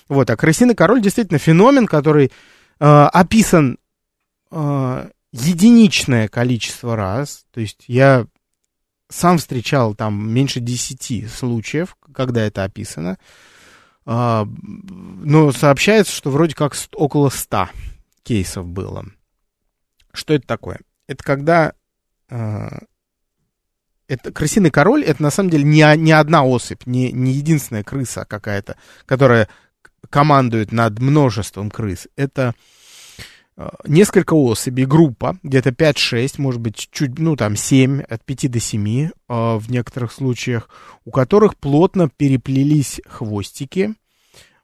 [0.08, 2.32] Вот, а крысиный король действительно феномен, который
[2.80, 3.78] э, описан
[4.51, 7.45] э, единичное количество раз.
[7.51, 8.25] То есть я
[9.10, 13.17] сам встречал там меньше десяти случаев, когда это описано.
[14.06, 17.71] А, но сообщается, что вроде как около ста
[18.23, 19.06] кейсов было.
[20.13, 20.80] Что это такое?
[21.08, 21.73] Это когда...
[22.30, 22.80] А,
[24.07, 28.25] это крысиный король, это на самом деле не, не одна особь, не, не единственная крыса
[28.27, 29.47] какая-то, которая
[30.09, 32.07] командует над множеством крыс.
[32.15, 32.53] Это
[33.57, 38.59] Э, несколько особей, группа, где-то 5-6, может быть, чуть, ну, там, 7, от 5 до
[38.59, 40.69] 7 э, в некоторых случаях,
[41.05, 43.95] у которых плотно переплелись хвостики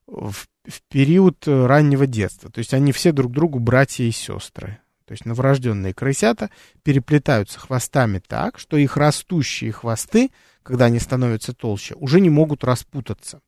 [0.07, 0.33] в,
[0.65, 2.51] в период э, раннего детства.
[2.51, 4.79] То есть они все друг другу братья и сестры.
[5.11, 6.49] То есть новорожденные крысята
[6.83, 10.31] переплетаются хвостами так, что их растущие хвосты,
[10.63, 13.41] когда они становятся толще, уже не могут распутаться.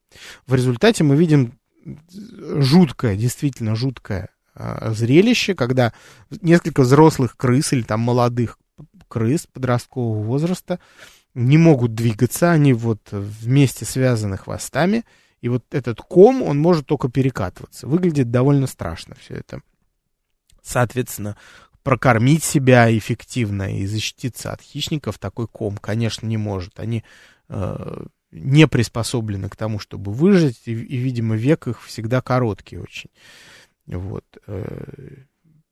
[0.46, 1.58] В результате мы видим
[2.26, 5.94] жуткое, действительно жуткое а, зрелище, когда
[6.42, 8.58] несколько взрослых крыс или там молодых
[9.08, 10.80] крыс подросткового возраста
[11.32, 15.06] не могут двигаться, они вот вместе связаны хвостами,
[15.40, 17.86] и вот этот ком, он может только перекатываться.
[17.86, 19.62] Выглядит довольно страшно все это.
[20.64, 21.36] Соответственно,
[21.82, 26.80] прокормить себя эффективно и защититься от хищников такой ком, конечно, не может.
[26.80, 27.04] Они
[27.50, 33.10] э, не приспособлены к тому, чтобы выжить, и, и, видимо, век их всегда короткий очень.
[33.86, 34.24] Вот.
[34.46, 35.24] Э,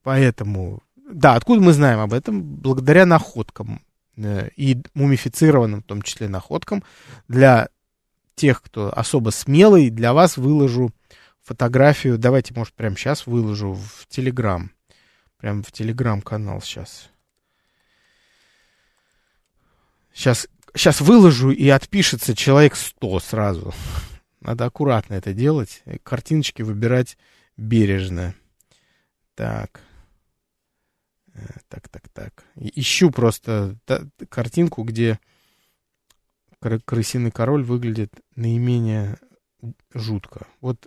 [0.03, 2.43] поэтому, да, откуда мы знаем об этом?
[2.43, 3.81] Благодаря находкам
[4.19, 6.85] э, и мумифицированным, в том числе, находкам.
[7.27, 7.71] Для
[8.35, 10.93] тех, кто особо смелый, для вас выложу
[11.43, 12.19] фотографию.
[12.19, 14.71] Давайте, может, прямо сейчас выложу в Телеграм.
[15.43, 17.11] Прям в Телеграм-канал сейчас.
[20.15, 23.75] Сейчас, сейчас выложу и отпишется человек 100 сразу.
[24.41, 25.83] Надо аккуратно это делать.
[26.05, 27.19] Картиночки выбирать
[27.57, 28.37] бережно.
[29.35, 29.81] Так.
[31.35, 32.45] Э, так, так, так.
[32.55, 33.77] Ищу просто
[34.29, 35.19] картинку, где
[36.85, 39.19] крысиный король выглядит наименее
[39.93, 40.47] жутко.
[40.61, 40.87] Вот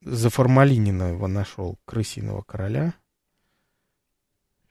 [0.00, 2.94] за формалинина его нашел, крысиного короля.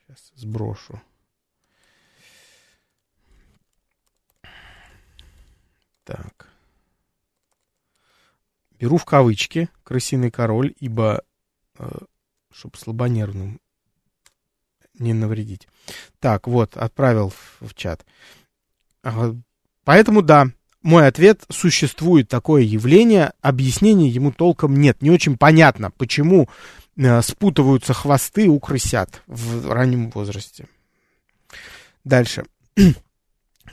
[0.06, 1.00] Сейчас сброшу.
[6.04, 6.50] Так.
[8.78, 11.24] Беру в кавычки «крысиный король», ибо,
[11.78, 11.88] э,
[12.52, 13.60] чтобы слабонервным
[14.98, 15.66] не навредить.
[16.20, 18.04] Так, вот, отправил в, в чат.
[19.84, 20.48] Поэтому да,
[20.82, 25.00] мой ответ, существует такое явление, объяснения ему толком нет.
[25.00, 26.48] Не очень понятно, почему
[27.22, 30.66] спутываются хвосты у крысят в раннем возрасте.
[32.04, 32.44] Дальше.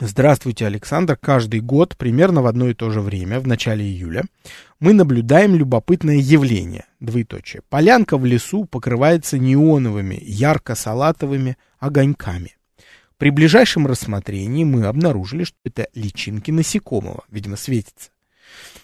[0.00, 1.16] Здравствуйте, Александр.
[1.16, 4.24] Каждый год, примерно в одно и то же время, в начале июля,
[4.80, 6.86] мы наблюдаем любопытное явление.
[6.98, 7.62] Двоеточие.
[7.68, 12.56] Полянка в лесу покрывается неоновыми, ярко-салатовыми огоньками.
[13.18, 18.10] При ближайшем рассмотрении мы обнаружили, что это личинки насекомого, видимо, светится.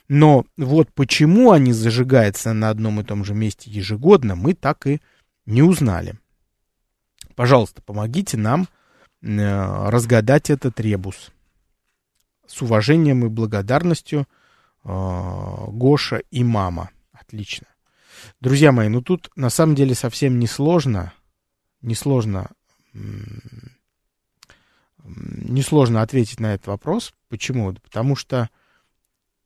[0.08, 5.00] Но вот почему они зажигаются на одном и том же месте ежегодно, мы так и
[5.44, 6.18] не узнали.
[7.34, 8.68] Пожалуйста, помогите нам
[9.20, 11.32] Э, разгадать этот ребус.
[12.46, 14.26] С уважением и благодарностью
[14.84, 16.90] э, Гоша и мама.
[17.12, 17.66] Отлично.
[18.40, 21.12] Друзья мои, ну тут на самом деле совсем не сложно,
[21.82, 22.50] не сложно,
[25.04, 27.12] не сложно ответить на этот вопрос.
[27.28, 27.72] Почему?
[27.74, 28.50] Потому что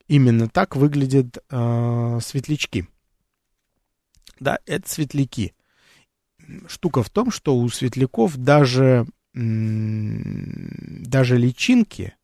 [0.08, 2.88] именно так выглядят э, светлячки.
[4.40, 5.54] Да, это светляки.
[6.66, 12.14] Штука в том, что у светляков даже даже личинки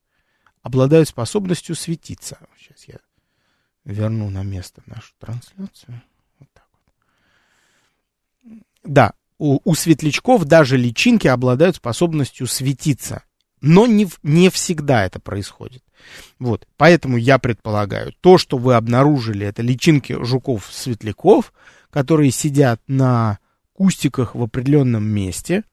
[0.63, 2.39] обладают способностью светиться.
[2.59, 2.99] Сейчас я
[3.85, 6.03] верну на место нашу трансляцию.
[6.39, 6.83] Вот так вот.
[8.85, 13.23] Да, у, у светлячков даже личинки обладают способностью светиться.
[13.61, 15.83] Но не, не всегда это происходит.
[16.39, 21.53] Вот, поэтому я предполагаю, то, что вы обнаружили, это личинки жуков-светляков,
[21.91, 23.39] которые сидят на
[23.73, 25.65] кустиках в определенном месте,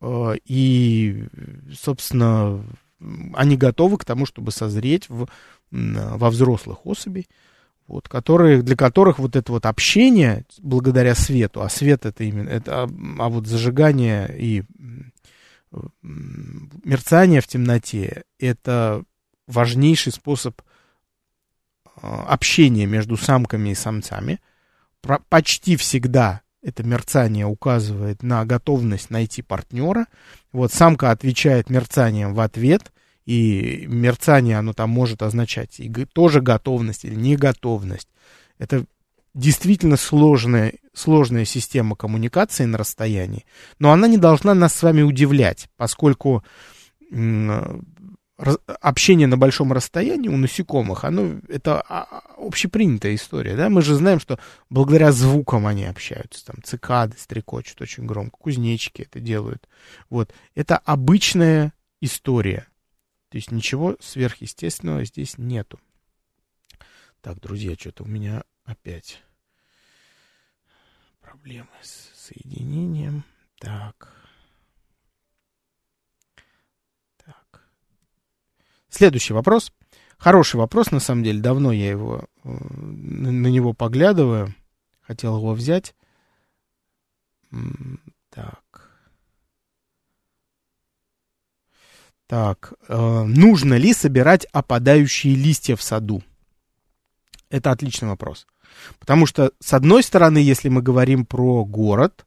[0.00, 1.26] э, и,
[1.72, 2.64] собственно,
[3.34, 5.28] они готовы к тому, чтобы созреть в,
[5.70, 7.28] во взрослых особей,
[7.86, 12.82] вот, которые, для которых вот это вот общение благодаря свету, а свет это именно, это,
[12.82, 14.64] а, а вот зажигание и
[16.02, 19.04] мерцание в темноте это
[19.46, 20.60] важнейший способ
[21.96, 24.40] а, общения между самками и самцами.
[25.28, 30.06] Почти всегда это мерцание указывает на готовность найти партнера.
[30.52, 32.92] Вот самка отвечает мерцанием в ответ,
[33.24, 38.08] и мерцание, оно там может означать и тоже готовность или неготовность.
[38.58, 38.84] Это
[39.36, 43.44] действительно сложная, сложная система коммуникации на расстоянии,
[43.78, 46.42] но она не должна нас с вами удивлять, поскольку
[48.38, 54.20] общение на большом расстоянии у насекомых, оно, это а, общепринятая история, да, мы же знаем,
[54.20, 54.38] что
[54.70, 59.68] благодаря звукам они общаются, там, цикады стрекочут очень громко, кузнечики это делают,
[60.10, 62.66] вот, это обычная история,
[63.30, 65.78] то есть ничего сверхъестественного здесь нету.
[67.20, 69.22] Так, друзья, что-то у меня опять
[71.20, 73.24] проблемы с соединением,
[73.58, 74.16] так...
[78.96, 79.72] Следующий вопрос.
[80.16, 81.42] Хороший вопрос, на самом деле.
[81.42, 84.54] Давно я его э, на него поглядываю.
[85.02, 85.94] Хотел его взять.
[88.30, 88.90] Так.
[92.26, 92.72] Так.
[92.88, 96.22] Э, нужно ли собирать опадающие листья в саду?
[97.56, 98.46] Это отличный вопрос.
[98.98, 102.26] Потому что, с одной стороны, если мы говорим про город,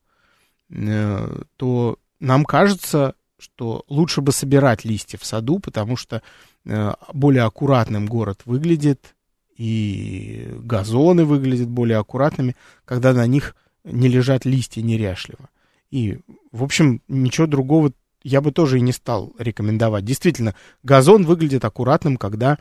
[0.69, 6.21] э, то нам кажется, что лучше бы собирать листья в саду, потому что
[6.65, 9.15] Э, более аккуратным город выглядит,
[9.57, 15.49] и газоны выглядят более аккуратными, когда на них не лежат листья неряшливо.
[15.89, 16.19] И,
[16.51, 17.91] в общем, ничего другого
[18.23, 20.05] я бы тоже и не стал рекомендовать.
[20.05, 22.57] Действительно, газон выглядит аккуратным, когда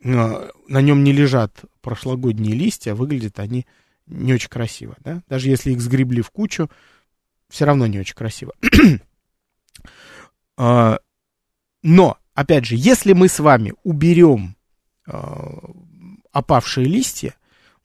[0.00, 3.66] на нем не лежат прошлогодние листья, выглядят они
[4.06, 4.96] не очень красиво.
[5.00, 5.22] Да?
[5.28, 6.70] Даже если их сгребли в кучу,
[7.48, 8.52] все равно не очень красиво.
[10.56, 10.98] А,
[11.82, 14.56] но опять же, если мы с вами уберем
[15.06, 15.12] э,
[16.32, 17.34] опавшие листья,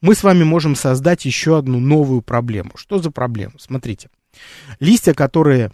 [0.00, 2.72] мы с вами можем создать еще одну новую проблему.
[2.76, 3.54] Что за проблема?
[3.58, 4.10] Смотрите,
[4.78, 5.70] листья, которые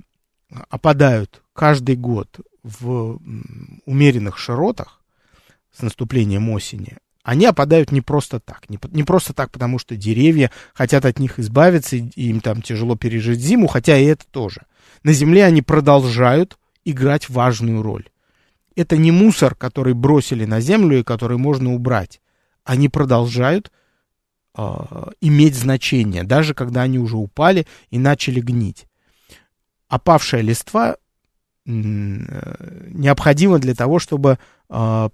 [0.69, 3.19] опадают каждый год в
[3.87, 5.00] умеренных широтах
[5.73, 8.69] с наступлением осени, они опадают не просто так.
[8.69, 12.97] Не, не просто так, потому что деревья хотят от них избавиться, и им там тяжело
[12.97, 14.63] пережить зиму, хотя и это тоже.
[15.03, 18.09] На Земле они продолжают играть важную роль
[18.81, 22.21] это не мусор, который бросили на землю и который можно убрать.
[22.65, 23.71] Они продолжают
[24.57, 24.63] э,
[25.21, 28.87] иметь значение, даже когда они уже упали и начали гнить.
[29.89, 30.99] Опавшая листва э,
[31.67, 34.39] необходима для того, чтобы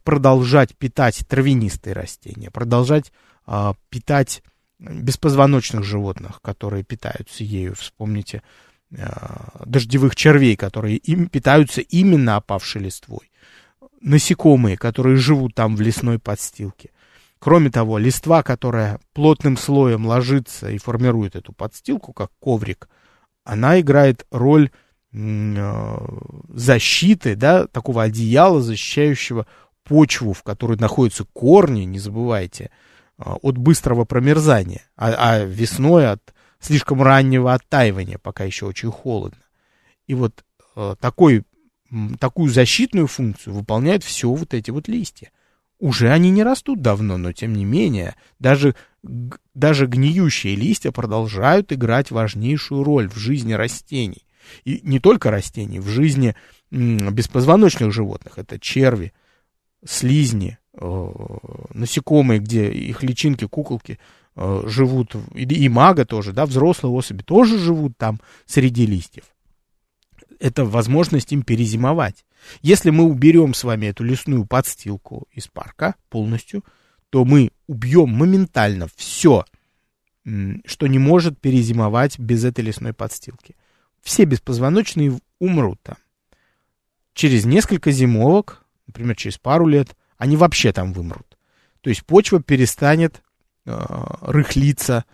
[0.05, 3.13] продолжать питать травянистые растения, продолжать
[3.47, 4.43] э, питать
[4.79, 7.75] беспозвоночных животных, которые питаются ею.
[7.75, 8.43] Вспомните
[8.91, 9.07] э,
[9.65, 13.31] дождевых червей, которые им питаются именно опавшей листвой
[14.01, 16.91] насекомые, которые живут там в лесной подстилке.
[17.39, 22.89] Кроме того, листва, которая плотным слоем ложится и формирует эту подстилку, как коврик,
[23.45, 24.71] она играет роль
[26.49, 29.47] защиты, да, такого одеяла, защищающего
[29.85, 32.71] почву, в которой находятся корни, не забывайте,
[33.19, 39.39] э, от быстрого промерзания, а, а весной от слишком раннего оттаивания, пока еще очень холодно.
[40.07, 41.45] И вот э, такой
[42.19, 45.31] такую защитную функцию выполняют все вот эти вот листья.
[45.79, 48.75] Уже они не растут давно, но тем не менее, даже,
[49.55, 54.26] даже гниющие листья продолжают играть важнейшую роль в жизни растений.
[54.65, 56.35] И не только растений, в жизни
[56.71, 58.39] беспозвоночных животных.
[58.39, 59.13] Это черви,
[59.85, 61.09] слизни, э,
[61.73, 63.99] насекомые, где их личинки, куколки
[64.35, 69.25] э, живут, и мага тоже, да, взрослые особи тоже живут там среди листьев
[70.41, 72.25] это возможность им перезимовать.
[72.63, 76.65] Если мы уберем с вами эту лесную подстилку из парка полностью,
[77.11, 79.45] то мы убьем моментально все,
[80.25, 83.57] что не может перезимовать без этой лесной подстилки.
[84.07, 85.97] Все беспозвоночные умрут там.
[87.13, 91.37] Через несколько зимовок, например, через пару лет, они вообще там вымрут.
[91.81, 93.21] То есть почва перестанет
[93.65, 93.77] э,
[94.21, 95.05] рыхлиться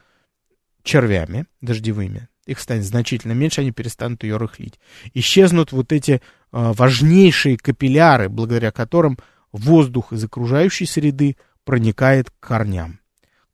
[0.82, 4.78] червями дождевыми, их станет значительно меньше, они перестанут ее рыхлить.
[5.14, 6.20] Исчезнут вот эти э,
[6.50, 9.16] важнейшие капилляры, благодаря которым
[9.52, 13.00] воздух из окружающей среды проникает к корням.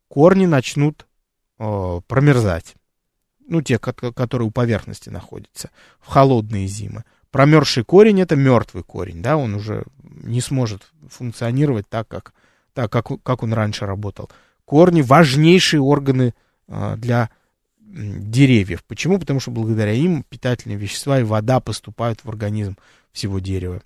[0.08, 1.06] Корни начнут
[1.60, 2.74] э, промерзать.
[3.48, 5.70] Ну, те, которые у поверхности находятся,
[6.00, 7.04] в холодные зимы.
[7.30, 12.32] Промерзший корень это мертвый корень, да, он уже не сможет функционировать так, как,
[12.72, 14.30] так, как, как он раньше работал.
[14.64, 16.34] Корни важнейшие органы
[16.68, 17.30] э, для
[17.80, 18.84] деревьев.
[18.84, 19.18] Почему?
[19.18, 22.76] Потому что благодаря им питательные вещества и вода поступают в организм
[23.12, 23.82] всего дерева.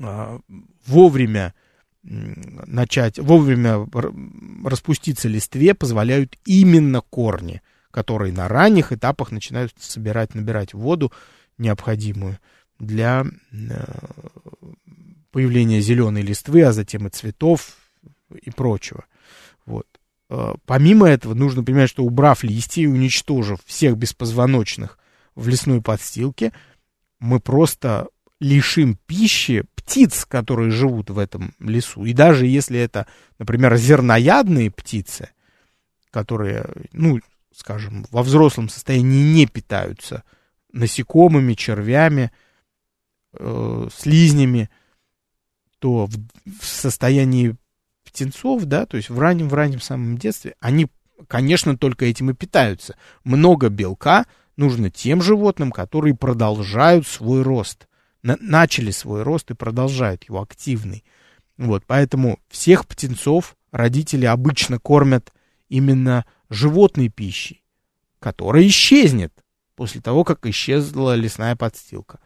[0.00, 0.40] А,
[0.86, 1.54] вовремя
[2.02, 3.86] начать, вовремя
[4.64, 7.60] распуститься листве позволяют именно корни,
[7.90, 11.12] которые на ранних этапах начинают собирать, набирать воду
[11.56, 12.38] необходимую
[12.78, 13.84] для э,
[15.30, 17.76] появления зеленой листвы, а затем и цветов
[18.30, 19.04] и прочего.
[19.66, 19.86] Вот.
[20.30, 24.98] Э, помимо этого, нужно понимать, что убрав листья и уничтожив всех беспозвоночных
[25.34, 26.52] в лесной подстилке,
[27.20, 28.08] мы просто
[28.40, 32.04] лишим пищи птиц, которые живут в этом лесу.
[32.04, 33.06] И даже если это,
[33.38, 35.30] например, зерноядные птицы,
[36.10, 37.20] которые, ну,
[37.58, 40.22] скажем, во взрослом состоянии не питаются
[40.72, 42.30] насекомыми, червями,
[43.32, 44.70] э, слизнями,
[45.80, 46.14] то в,
[46.60, 47.56] в состоянии
[48.04, 50.86] птенцов, да, то есть в раннем, в раннем самом детстве, они,
[51.26, 52.94] конечно, только этим и питаются.
[53.24, 57.88] Много белка нужно тем животным, которые продолжают свой рост.
[58.22, 61.02] На, начали свой рост и продолжают его активный.
[61.56, 65.32] Вот, поэтому всех птенцов родители обычно кормят
[65.68, 67.62] именно животной пищей,
[68.20, 69.32] которая исчезнет
[69.74, 72.20] после того, как исчезла лесная подстилка.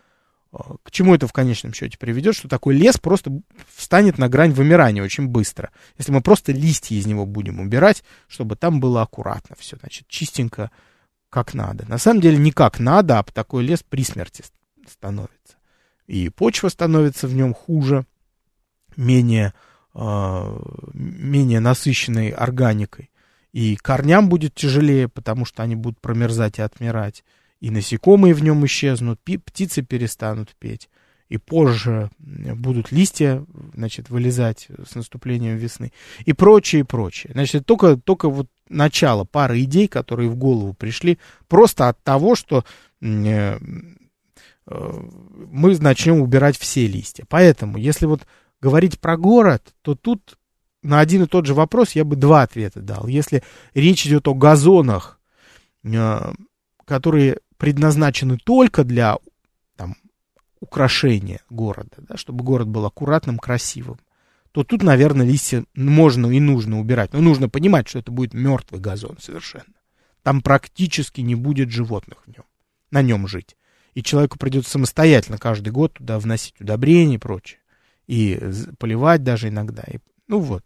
[0.52, 2.34] К чему это в конечном счете приведет?
[2.34, 3.32] Что такой лес просто
[3.74, 5.70] встанет на грань вымирания очень быстро.
[5.96, 10.70] Если мы просто листья из него будем убирать, чтобы там было аккуратно все, значит, чистенько,
[11.30, 11.86] как надо.
[11.88, 14.44] На самом деле не как надо, а такой лес при смерти
[14.86, 15.56] становится.
[16.06, 18.04] И почва становится в нем хуже,
[18.96, 19.54] менее,
[19.94, 20.58] э,
[20.92, 23.10] менее насыщенной органикой.
[23.52, 27.22] И корням будет тяжелее, потому что они будут промерзать и отмирать
[27.62, 30.90] и насекомые в нем исчезнут, птицы перестанут петь,
[31.28, 35.92] и позже будут листья, значит, вылезать с наступлением весны,
[36.26, 37.30] и прочее, и прочее.
[37.34, 42.64] Значит, только, только вот начало пары идей, которые в голову пришли, просто от того, что
[43.00, 43.58] э,
[44.66, 45.02] э,
[45.52, 47.24] мы начнем убирать все листья.
[47.28, 48.26] Поэтому, если вот
[48.60, 50.36] говорить про город, то тут
[50.82, 53.06] на один и тот же вопрос я бы два ответа дал.
[53.06, 53.42] Если
[53.74, 55.20] речь идет о газонах,
[55.84, 56.32] э,
[56.84, 59.18] которые предназначены только для
[59.76, 59.96] там,
[60.60, 63.98] украшения города, да, чтобы город был аккуратным, красивым,
[64.50, 67.12] то тут, наверное, листья можно и нужно убирать.
[67.12, 69.74] Но нужно понимать, что это будет мертвый газон совершенно.
[70.22, 72.44] Там практически не будет животных в нем,
[72.90, 73.56] на нем жить.
[73.94, 77.60] И человеку придется самостоятельно каждый год туда вносить удобрения и прочее.
[78.06, 78.38] И
[78.78, 79.82] поливать даже иногда.
[79.84, 80.64] И, ну вот.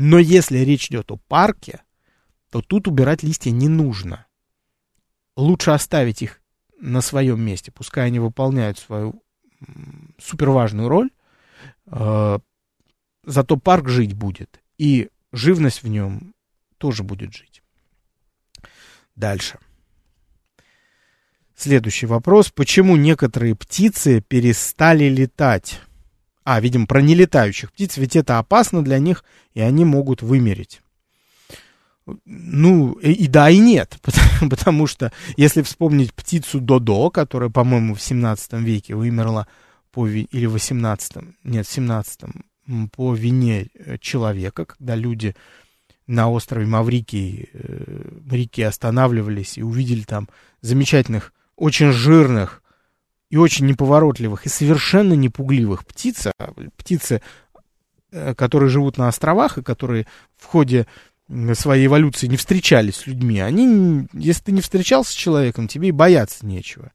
[0.00, 1.82] Но если речь идет о парке,
[2.50, 4.28] то тут убирать листья не нужно
[5.34, 6.40] лучше оставить их
[6.80, 9.24] на своем месте, пускай они выполняют свою
[10.20, 11.10] суперважную роль,
[11.86, 12.38] э,
[13.24, 16.32] зато парк жить будет, и живность в нем
[16.78, 17.64] тоже будет жить.
[19.16, 19.58] Дальше.
[21.56, 22.52] Следующий вопрос.
[22.52, 25.80] Почему некоторые птицы перестали летать?
[26.50, 29.22] А, видимо, про нелетающих птиц, ведь это опасно для них,
[29.52, 30.80] и они могут вымереть.
[32.24, 37.94] Ну, и, и да, и нет, потому, потому что если вспомнить птицу Додо, которая, по-моему,
[37.94, 39.46] в 17 веке вымерла
[39.90, 42.20] по или в 18, нет, в 17
[42.92, 45.36] по вине э, человека, когда люди
[46.06, 50.30] на острове Маврикий, э, останавливались и увидели там
[50.62, 52.62] замечательных, очень жирных
[53.30, 57.20] и очень неповоротливых и совершенно непугливых птиц, а, птицы,
[58.10, 60.06] э, которые живут на островах и которые
[60.36, 60.86] в ходе
[61.54, 65.92] своей эволюции не встречались с людьми, они, если ты не встречался с человеком, тебе и
[65.92, 66.90] бояться нечего.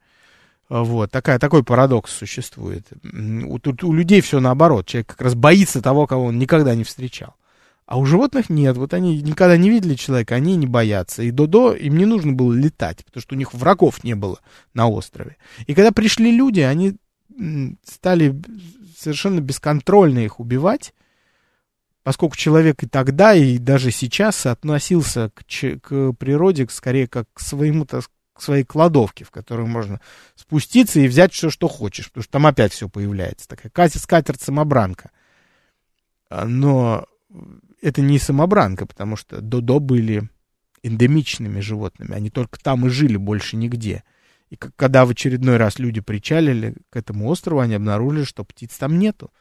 [0.70, 2.88] Вот, такая, такой парадокс существует.
[3.14, 4.88] У, тут у людей все наоборот.
[4.88, 7.36] Человек как раз боится того, кого он никогда не встречал.
[7.86, 8.78] А у животных нет.
[8.78, 11.24] Вот они никогда не видели человека, они не боятся.
[11.24, 14.40] И Додо им не нужно было летать, потому что у них врагов не было
[14.74, 15.38] на острове.
[15.68, 16.96] И когда пришли люди, они
[17.84, 18.40] стали
[18.98, 20.94] совершенно бесконтрольно их убивать
[22.04, 25.44] поскольку человек и тогда, и даже сейчас относился к,
[25.80, 28.04] к природе скорее как к своему, так,
[28.34, 30.02] к своей кладовке, в которую можно
[30.36, 33.48] спуститься и взять все, что хочешь, потому что там опять все появляется.
[33.48, 35.12] Такая скатерть-самобранка.
[36.30, 37.06] А, но
[37.84, 40.30] это не самобранка, потому что Додо были
[40.84, 42.16] эндемичными животными.
[42.16, 44.04] Они только там и жили, больше нигде.
[44.50, 48.98] И когда в очередной раз люди причалили к этому острову, они обнаружили, что птиц там
[48.98, 49.32] нету.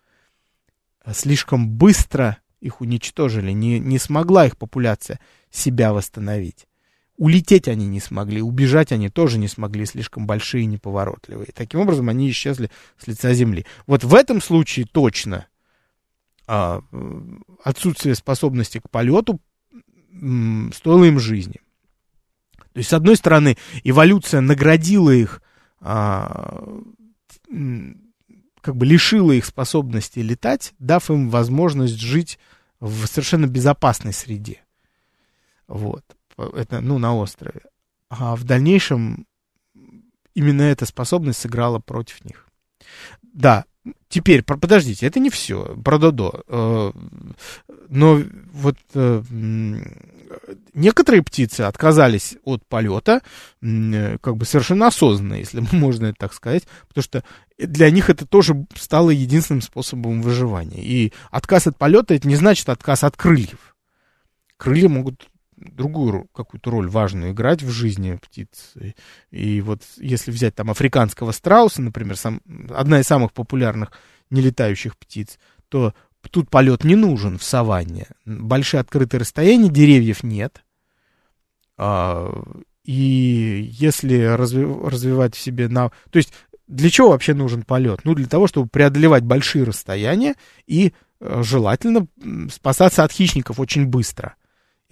[1.12, 5.20] Слишком быстро их уничтожили, не, не смогла их популяция
[5.50, 6.66] себя восстановить.
[7.16, 11.50] Улететь они не смогли, убежать они тоже не смогли, слишком большие и неповоротливые.
[11.54, 13.66] Таким образом, они исчезли с лица земли.
[13.86, 15.51] Вот в этом случае точно а,
[17.64, 19.40] отсутствие способности к полету
[20.10, 21.60] стоило им жизни.
[22.72, 25.42] То есть, с одной стороны, эволюция наградила их,
[25.80, 26.64] а,
[28.60, 32.38] как бы лишила их способности летать, дав им возможность жить
[32.80, 34.62] в совершенно безопасной среде.
[35.66, 36.04] Вот.
[36.36, 37.62] Это, ну, на острове.
[38.08, 39.26] А в дальнейшем
[40.34, 42.48] именно эта способность сыграла против них.
[43.22, 43.64] Да,
[44.08, 46.42] теперь, подождите, это не все про Додо.
[46.48, 46.92] Э,
[47.88, 48.22] но
[48.52, 49.22] вот э,
[50.74, 53.22] некоторые птицы отказались от полета,
[53.60, 57.24] как бы совершенно осознанно, если можно это так сказать, потому что
[57.58, 60.82] для них это тоже стало единственным способом выживания.
[60.82, 63.76] И отказ от полета это не значит отказ от крыльев.
[64.56, 65.28] Крылья могут
[65.70, 68.74] другую какую-то роль важную играть в жизни птиц.
[69.30, 72.40] И вот если взять там африканского страуса, например, сам,
[72.70, 73.92] одна из самых популярных
[74.30, 75.38] нелетающих птиц,
[75.68, 75.94] то
[76.30, 78.06] тут полет не нужен в саванне.
[78.24, 80.62] Большие открытые расстояния, деревьев нет.
[81.76, 82.32] А,
[82.84, 85.68] и если разви, развивать в себе...
[85.68, 85.90] На...
[86.10, 86.32] То есть
[86.66, 88.00] для чего вообще нужен полет?
[88.04, 90.34] Ну, для того, чтобы преодолевать большие расстояния
[90.66, 92.06] и э, желательно
[92.50, 94.36] спасаться от хищников очень быстро.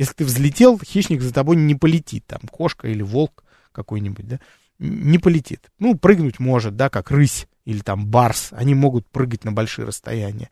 [0.01, 4.41] Если ты взлетел, хищник за тобой не полетит, там, кошка или волк какой-нибудь, да,
[4.79, 5.71] не полетит.
[5.79, 10.49] Ну, прыгнуть может, да, как рысь или там барс, они могут прыгать на большие расстояния.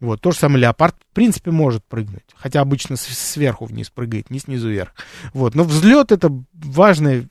[0.00, 4.38] Вот, то же самое леопард, в принципе, может прыгнуть, хотя обычно сверху вниз прыгает, не
[4.38, 4.94] снизу вверх.
[5.34, 7.28] Вот, но взлет это важная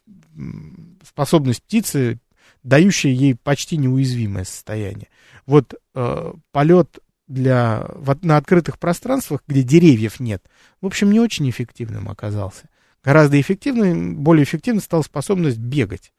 [1.03, 2.19] способность птицы,
[2.61, 5.07] дающая ей почти неуязвимое состояние.
[5.47, 10.43] Вот э, полет для, в, на открытых пространствах, где деревьев нет,
[10.81, 12.69] в общем, не очень эффективным оказался.
[13.03, 16.11] Гораздо эффективным, более эффективной стала способность бегать.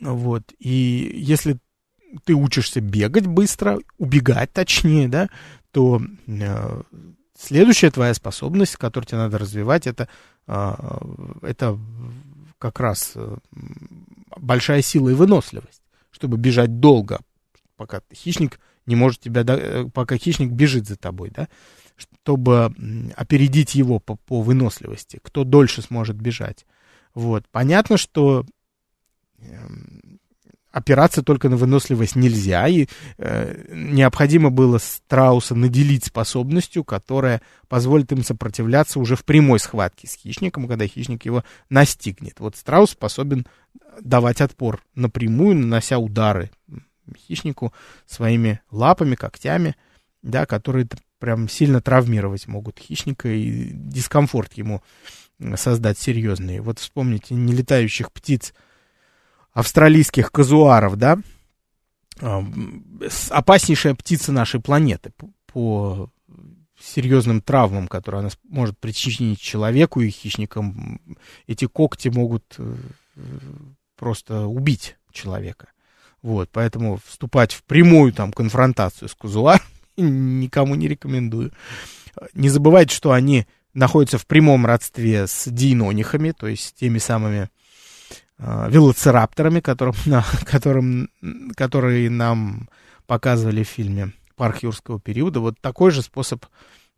[0.00, 0.42] Вот.
[0.58, 1.58] И если
[2.24, 5.28] ты учишься бегать быстро, убегать точнее, да,
[5.70, 6.82] то э,
[7.38, 10.08] следующая твоя способность, которую тебе надо развивать, это,
[10.46, 10.72] э,
[11.42, 11.78] это
[12.58, 13.36] как раз э,
[14.36, 17.20] большая сила и выносливость, чтобы бежать долго,
[17.76, 21.48] пока хищник не может тебя, э, пока хищник бежит за тобой, да,
[21.96, 22.74] чтобы
[23.16, 26.66] опередить его по, по выносливости, кто дольше сможет бежать.
[27.14, 27.44] Вот.
[27.50, 28.46] Понятно, что
[29.38, 30.18] эм,
[30.72, 32.86] опираться только на выносливость нельзя, и
[33.18, 40.14] э, необходимо было страуса наделить способностью, которая позволит им сопротивляться уже в прямой схватке с
[40.14, 42.40] хищником, когда хищник его настигнет.
[42.40, 43.46] Вот страус способен
[44.00, 46.50] давать отпор напрямую, нанося удары
[47.16, 47.72] хищнику
[48.06, 49.76] своими лапами, когтями,
[50.22, 50.88] да, которые
[51.18, 54.82] прям сильно травмировать могут хищника и дискомфорт ему
[55.56, 56.60] создать серьезный.
[56.60, 58.54] Вот вспомните нелетающих птиц,
[59.52, 61.18] австралийских казуаров, да,
[63.30, 65.12] опаснейшая птица нашей планеты
[65.46, 66.10] по,
[66.82, 71.00] серьезным травмам, которые она может причинить человеку и хищникам.
[71.46, 72.74] Эти когти могут э,
[73.96, 75.68] просто убить человека.
[76.22, 79.60] Вот, поэтому вступать в прямую там конфронтацию с Кузуар
[79.96, 81.52] никому не рекомендую.
[82.34, 87.50] Не забывайте, что они находятся в прямом родстве с динонихами, то есть теми самыми
[88.38, 91.08] э, велоцирапторами, которым, на, которым,
[91.56, 92.68] которые нам
[93.06, 95.40] показывали в фильме «Парк юрского периода».
[95.40, 96.44] Вот такой же способ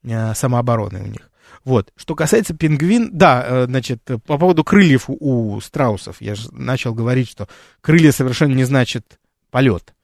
[0.03, 1.31] э, самообороны у них.
[1.65, 1.93] Вот.
[1.97, 6.95] Что касается пингвин, да, э, значит, по поводу крыльев у, у страусов, я же начал
[6.95, 7.49] говорить, что
[7.81, 9.19] крылья совершенно не значит
[9.51, 9.95] полет.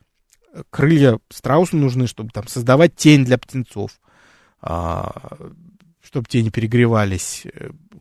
[0.70, 4.00] Крылья страусу нужны, чтобы там создавать тень для птенцов,
[4.62, 5.36] а,
[6.02, 7.46] чтобы те не перегревались.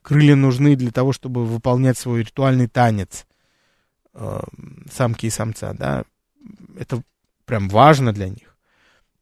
[0.02, 3.28] Крылья нужны для того, чтобы выполнять свой ритуальный танец
[4.14, 4.46] а,
[4.92, 6.06] самки и самца, да.
[6.78, 7.04] Это
[7.46, 8.56] прям важно для них.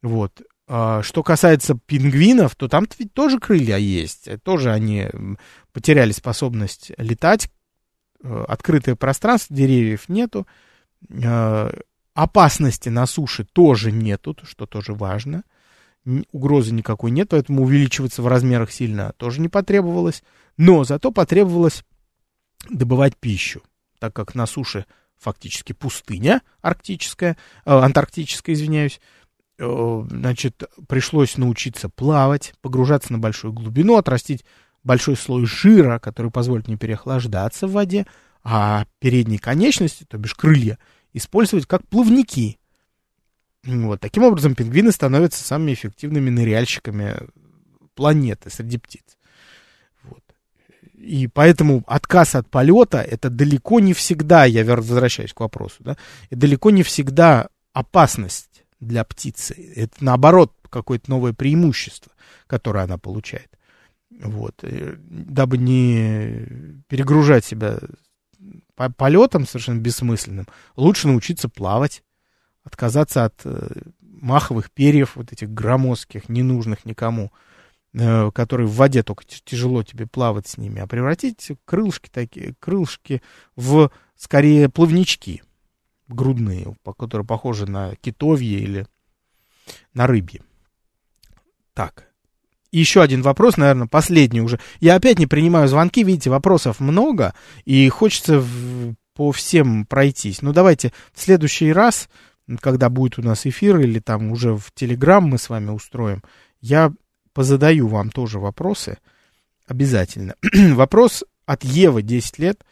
[0.00, 0.42] Вот.
[0.70, 4.28] А, что касается пингвинов, то там ведь тоже крылья есть.
[4.42, 5.08] Тоже они
[5.72, 7.50] потеряли способность летать.
[8.22, 10.46] Э, открытое пространство, деревьев нету.
[11.24, 11.72] А,
[12.12, 15.42] опасности на суше тоже нету, что тоже важно.
[16.32, 20.22] Угрозы никакой нет, поэтому увеличиваться в размерах сильно тоже не потребовалось.
[20.58, 21.82] Но зато потребовалось
[22.68, 23.62] добывать пищу,
[23.98, 24.84] так как на суше
[25.16, 29.27] фактически пустыня арктическая, э, антарктическая, извиняюсь, Э,
[29.58, 34.44] значит, пришлось научиться плавать, погружаться на большую глубину, отрастить
[34.84, 38.06] большой слой жира, который позволит не переохлаждаться в воде,
[38.44, 40.78] а передние конечности, то бишь крылья,
[41.12, 42.58] использовать как плавники.
[43.64, 44.00] Вот.
[44.00, 47.16] Таким образом, пингвины становятся самыми эффективными ныряльщиками
[47.94, 49.18] планеты среди птиц.
[50.04, 50.22] Вот.
[50.94, 55.96] И поэтому отказ от полета это далеко не всегда, я возвращаюсь к вопросу, да,
[56.30, 58.47] это далеко не всегда опасность
[58.80, 59.54] для птицы.
[59.74, 62.12] Это наоборот какое-то новое преимущество,
[62.46, 63.50] которое она получает.
[64.10, 64.62] Вот.
[64.64, 67.78] И, дабы не перегружать себя
[68.96, 72.02] полетом совершенно бессмысленным, лучше научиться плавать,
[72.62, 73.68] отказаться от э,
[74.00, 77.32] маховых перьев, вот этих громоздких, ненужных никому,
[77.94, 83.22] э, которые в воде только тяжело тебе плавать с ними, а превратить крылышки такие, крылышки
[83.56, 85.42] в скорее плавнички
[86.08, 88.86] грудные, которые похожи на китовье или
[89.94, 90.42] на рыбье.
[91.74, 92.08] Так,
[92.70, 94.58] еще один вопрос, наверное, последний уже.
[94.80, 97.34] Я опять не принимаю звонки, видите, вопросов много,
[97.64, 100.42] и хочется в, по всем пройтись.
[100.42, 102.08] Ну, давайте в следующий раз,
[102.60, 106.22] когда будет у нас эфир, или там уже в Телеграм мы с вами устроим,
[106.60, 106.92] я
[107.32, 108.98] позадаю вам тоже вопросы.
[109.66, 110.34] Обязательно.
[110.74, 112.64] Вопрос от Евы, 10 лет.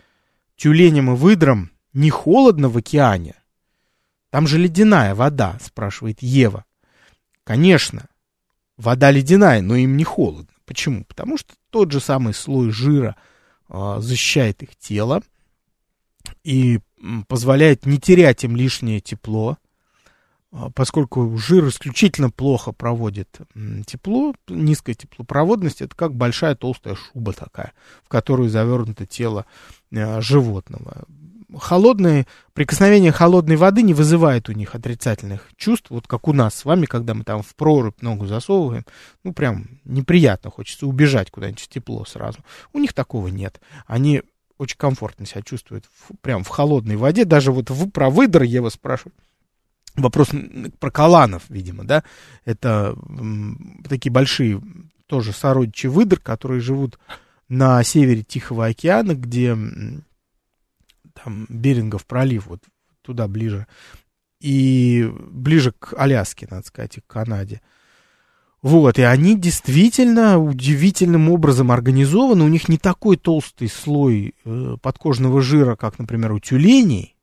[0.57, 3.35] Тюленям и выдрам не холодно в океане?
[4.31, 6.65] Там же ледяная вода, спрашивает Ева.
[7.45, 8.09] Конечно,
[8.77, 10.53] Вода ледяная, но им не холодно.
[10.67, 11.05] Почему?
[11.05, 13.17] Потому что тот же самый слой жира
[13.69, 15.23] э, защищает их тело
[16.45, 16.81] и
[17.29, 19.57] позволяет не терять им лишнее тепло,
[20.53, 23.41] э, поскольку жир исключительно плохо проводит
[23.87, 27.73] тепло, низкая теплопроводность, это как большая толстая шуба такая,
[28.05, 29.47] в которую завернуто тело
[29.91, 31.05] э, животного
[31.59, 36.65] холодные, прикосновение холодной воды не вызывает у них отрицательных чувств, вот как у нас с
[36.65, 38.85] вами, когда мы там в прорубь ногу засовываем,
[39.25, 42.39] ну, прям неприятно, хочется убежать куда-нибудь в тепло сразу.
[42.73, 43.61] У них такого нет.
[43.87, 44.23] Они
[44.59, 48.71] очень комфортно себя чувствуют в, прям в холодной воде, даже вот в, про выдор Ева
[48.71, 49.15] спрашивает.
[49.95, 50.29] Вопрос
[50.79, 52.05] про каланов, видимо, да,
[52.45, 54.61] это м, такие большие
[55.07, 56.99] тоже сородичи выдр, которые живут
[57.49, 59.57] на севере Тихого океана, где
[61.23, 62.63] там Берингов пролив, вот
[63.03, 63.67] туда ближе,
[64.41, 67.61] и ближе к Аляске, надо сказать, и к Канаде.
[68.63, 72.45] Вот, и они действительно удивительным образом организованы.
[72.45, 77.17] У них не такой толстый слой э, подкожного жира, как, например, у тюленей,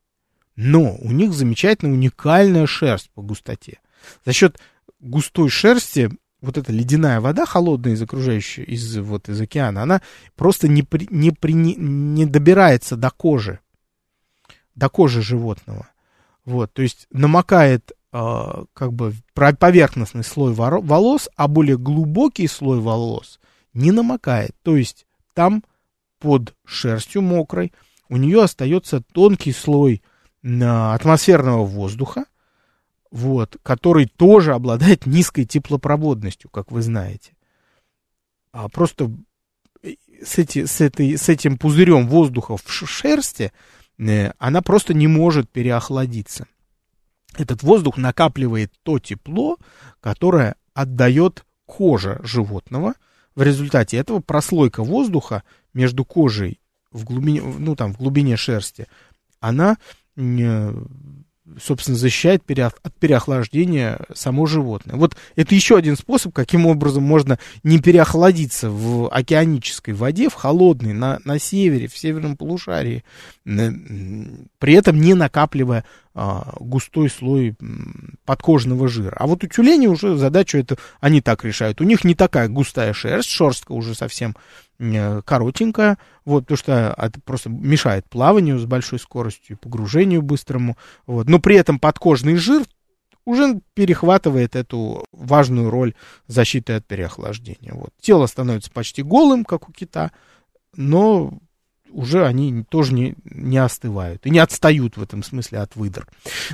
[0.55, 3.79] но у них замечательно уникальная шерсть по густоте.
[4.25, 4.59] За счет
[4.99, 10.01] густой шерсти вот эта ледяная вода, холодная из окружающей, из, вот, из океана, она
[10.35, 13.59] просто не, при, не, при, не добирается до кожи
[14.75, 15.87] до кожи животного.
[16.45, 23.39] Вот, то есть намокает э, как бы поверхностный слой волос, а более глубокий слой волос
[23.73, 24.55] не намокает.
[24.61, 25.63] То есть там
[26.19, 27.73] под шерстью мокрой
[28.09, 30.01] у нее остается тонкий слой
[30.43, 32.25] э, атмосферного воздуха,
[33.09, 37.31] вот, который тоже обладает низкой теплопроводностью, как вы знаете.
[38.51, 39.11] А просто
[39.81, 43.51] э, с, эти, с, этой, с этим пузырем воздуха в шерсти
[43.97, 46.47] она просто не может переохладиться.
[47.35, 49.57] Этот воздух накапливает то тепло,
[49.99, 52.93] которое отдает кожа животного.
[53.35, 56.59] В результате этого прослойка воздуха между кожей
[56.91, 58.87] в глубине, ну, там, в глубине шерсти,
[59.39, 59.77] она
[60.15, 60.73] э,
[61.61, 64.95] собственно, защищает от переохлаждения само животное.
[64.95, 70.93] Вот это еще один способ, каким образом можно не переохладиться в океанической воде, в холодной,
[70.93, 73.03] на, на севере, в северном полушарии,
[73.43, 75.83] при этом не накапливая
[76.15, 77.55] а, густой слой
[78.25, 79.15] подкожного жира.
[79.17, 81.81] А вот у тюленей уже задачу это они так решают.
[81.81, 84.35] У них не такая густая шерсть, шерстка уже совсем
[84.77, 91.29] коротенькая, вот, потому что это просто мешает плаванию с большой скоростью, погружению быстрому, вот.
[91.29, 92.63] Но при этом подкожный жир
[93.25, 95.93] уже перехватывает эту важную роль
[96.27, 97.73] защиты от переохлаждения.
[97.73, 97.91] Вот.
[98.01, 100.11] Тело становится почти голым, как у кита,
[100.75, 101.39] но
[101.93, 106.07] уже они тоже не, не остывают и не отстают в этом смысле от выдр.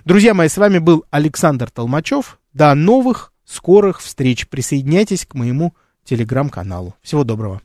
[0.06, 2.40] Друзья мои, с вами был Александр Толмачев.
[2.54, 4.48] До новых скорых встреч.
[4.48, 6.96] Присоединяйтесь к моему телеграм-каналу.
[7.02, 7.62] Всего доброго.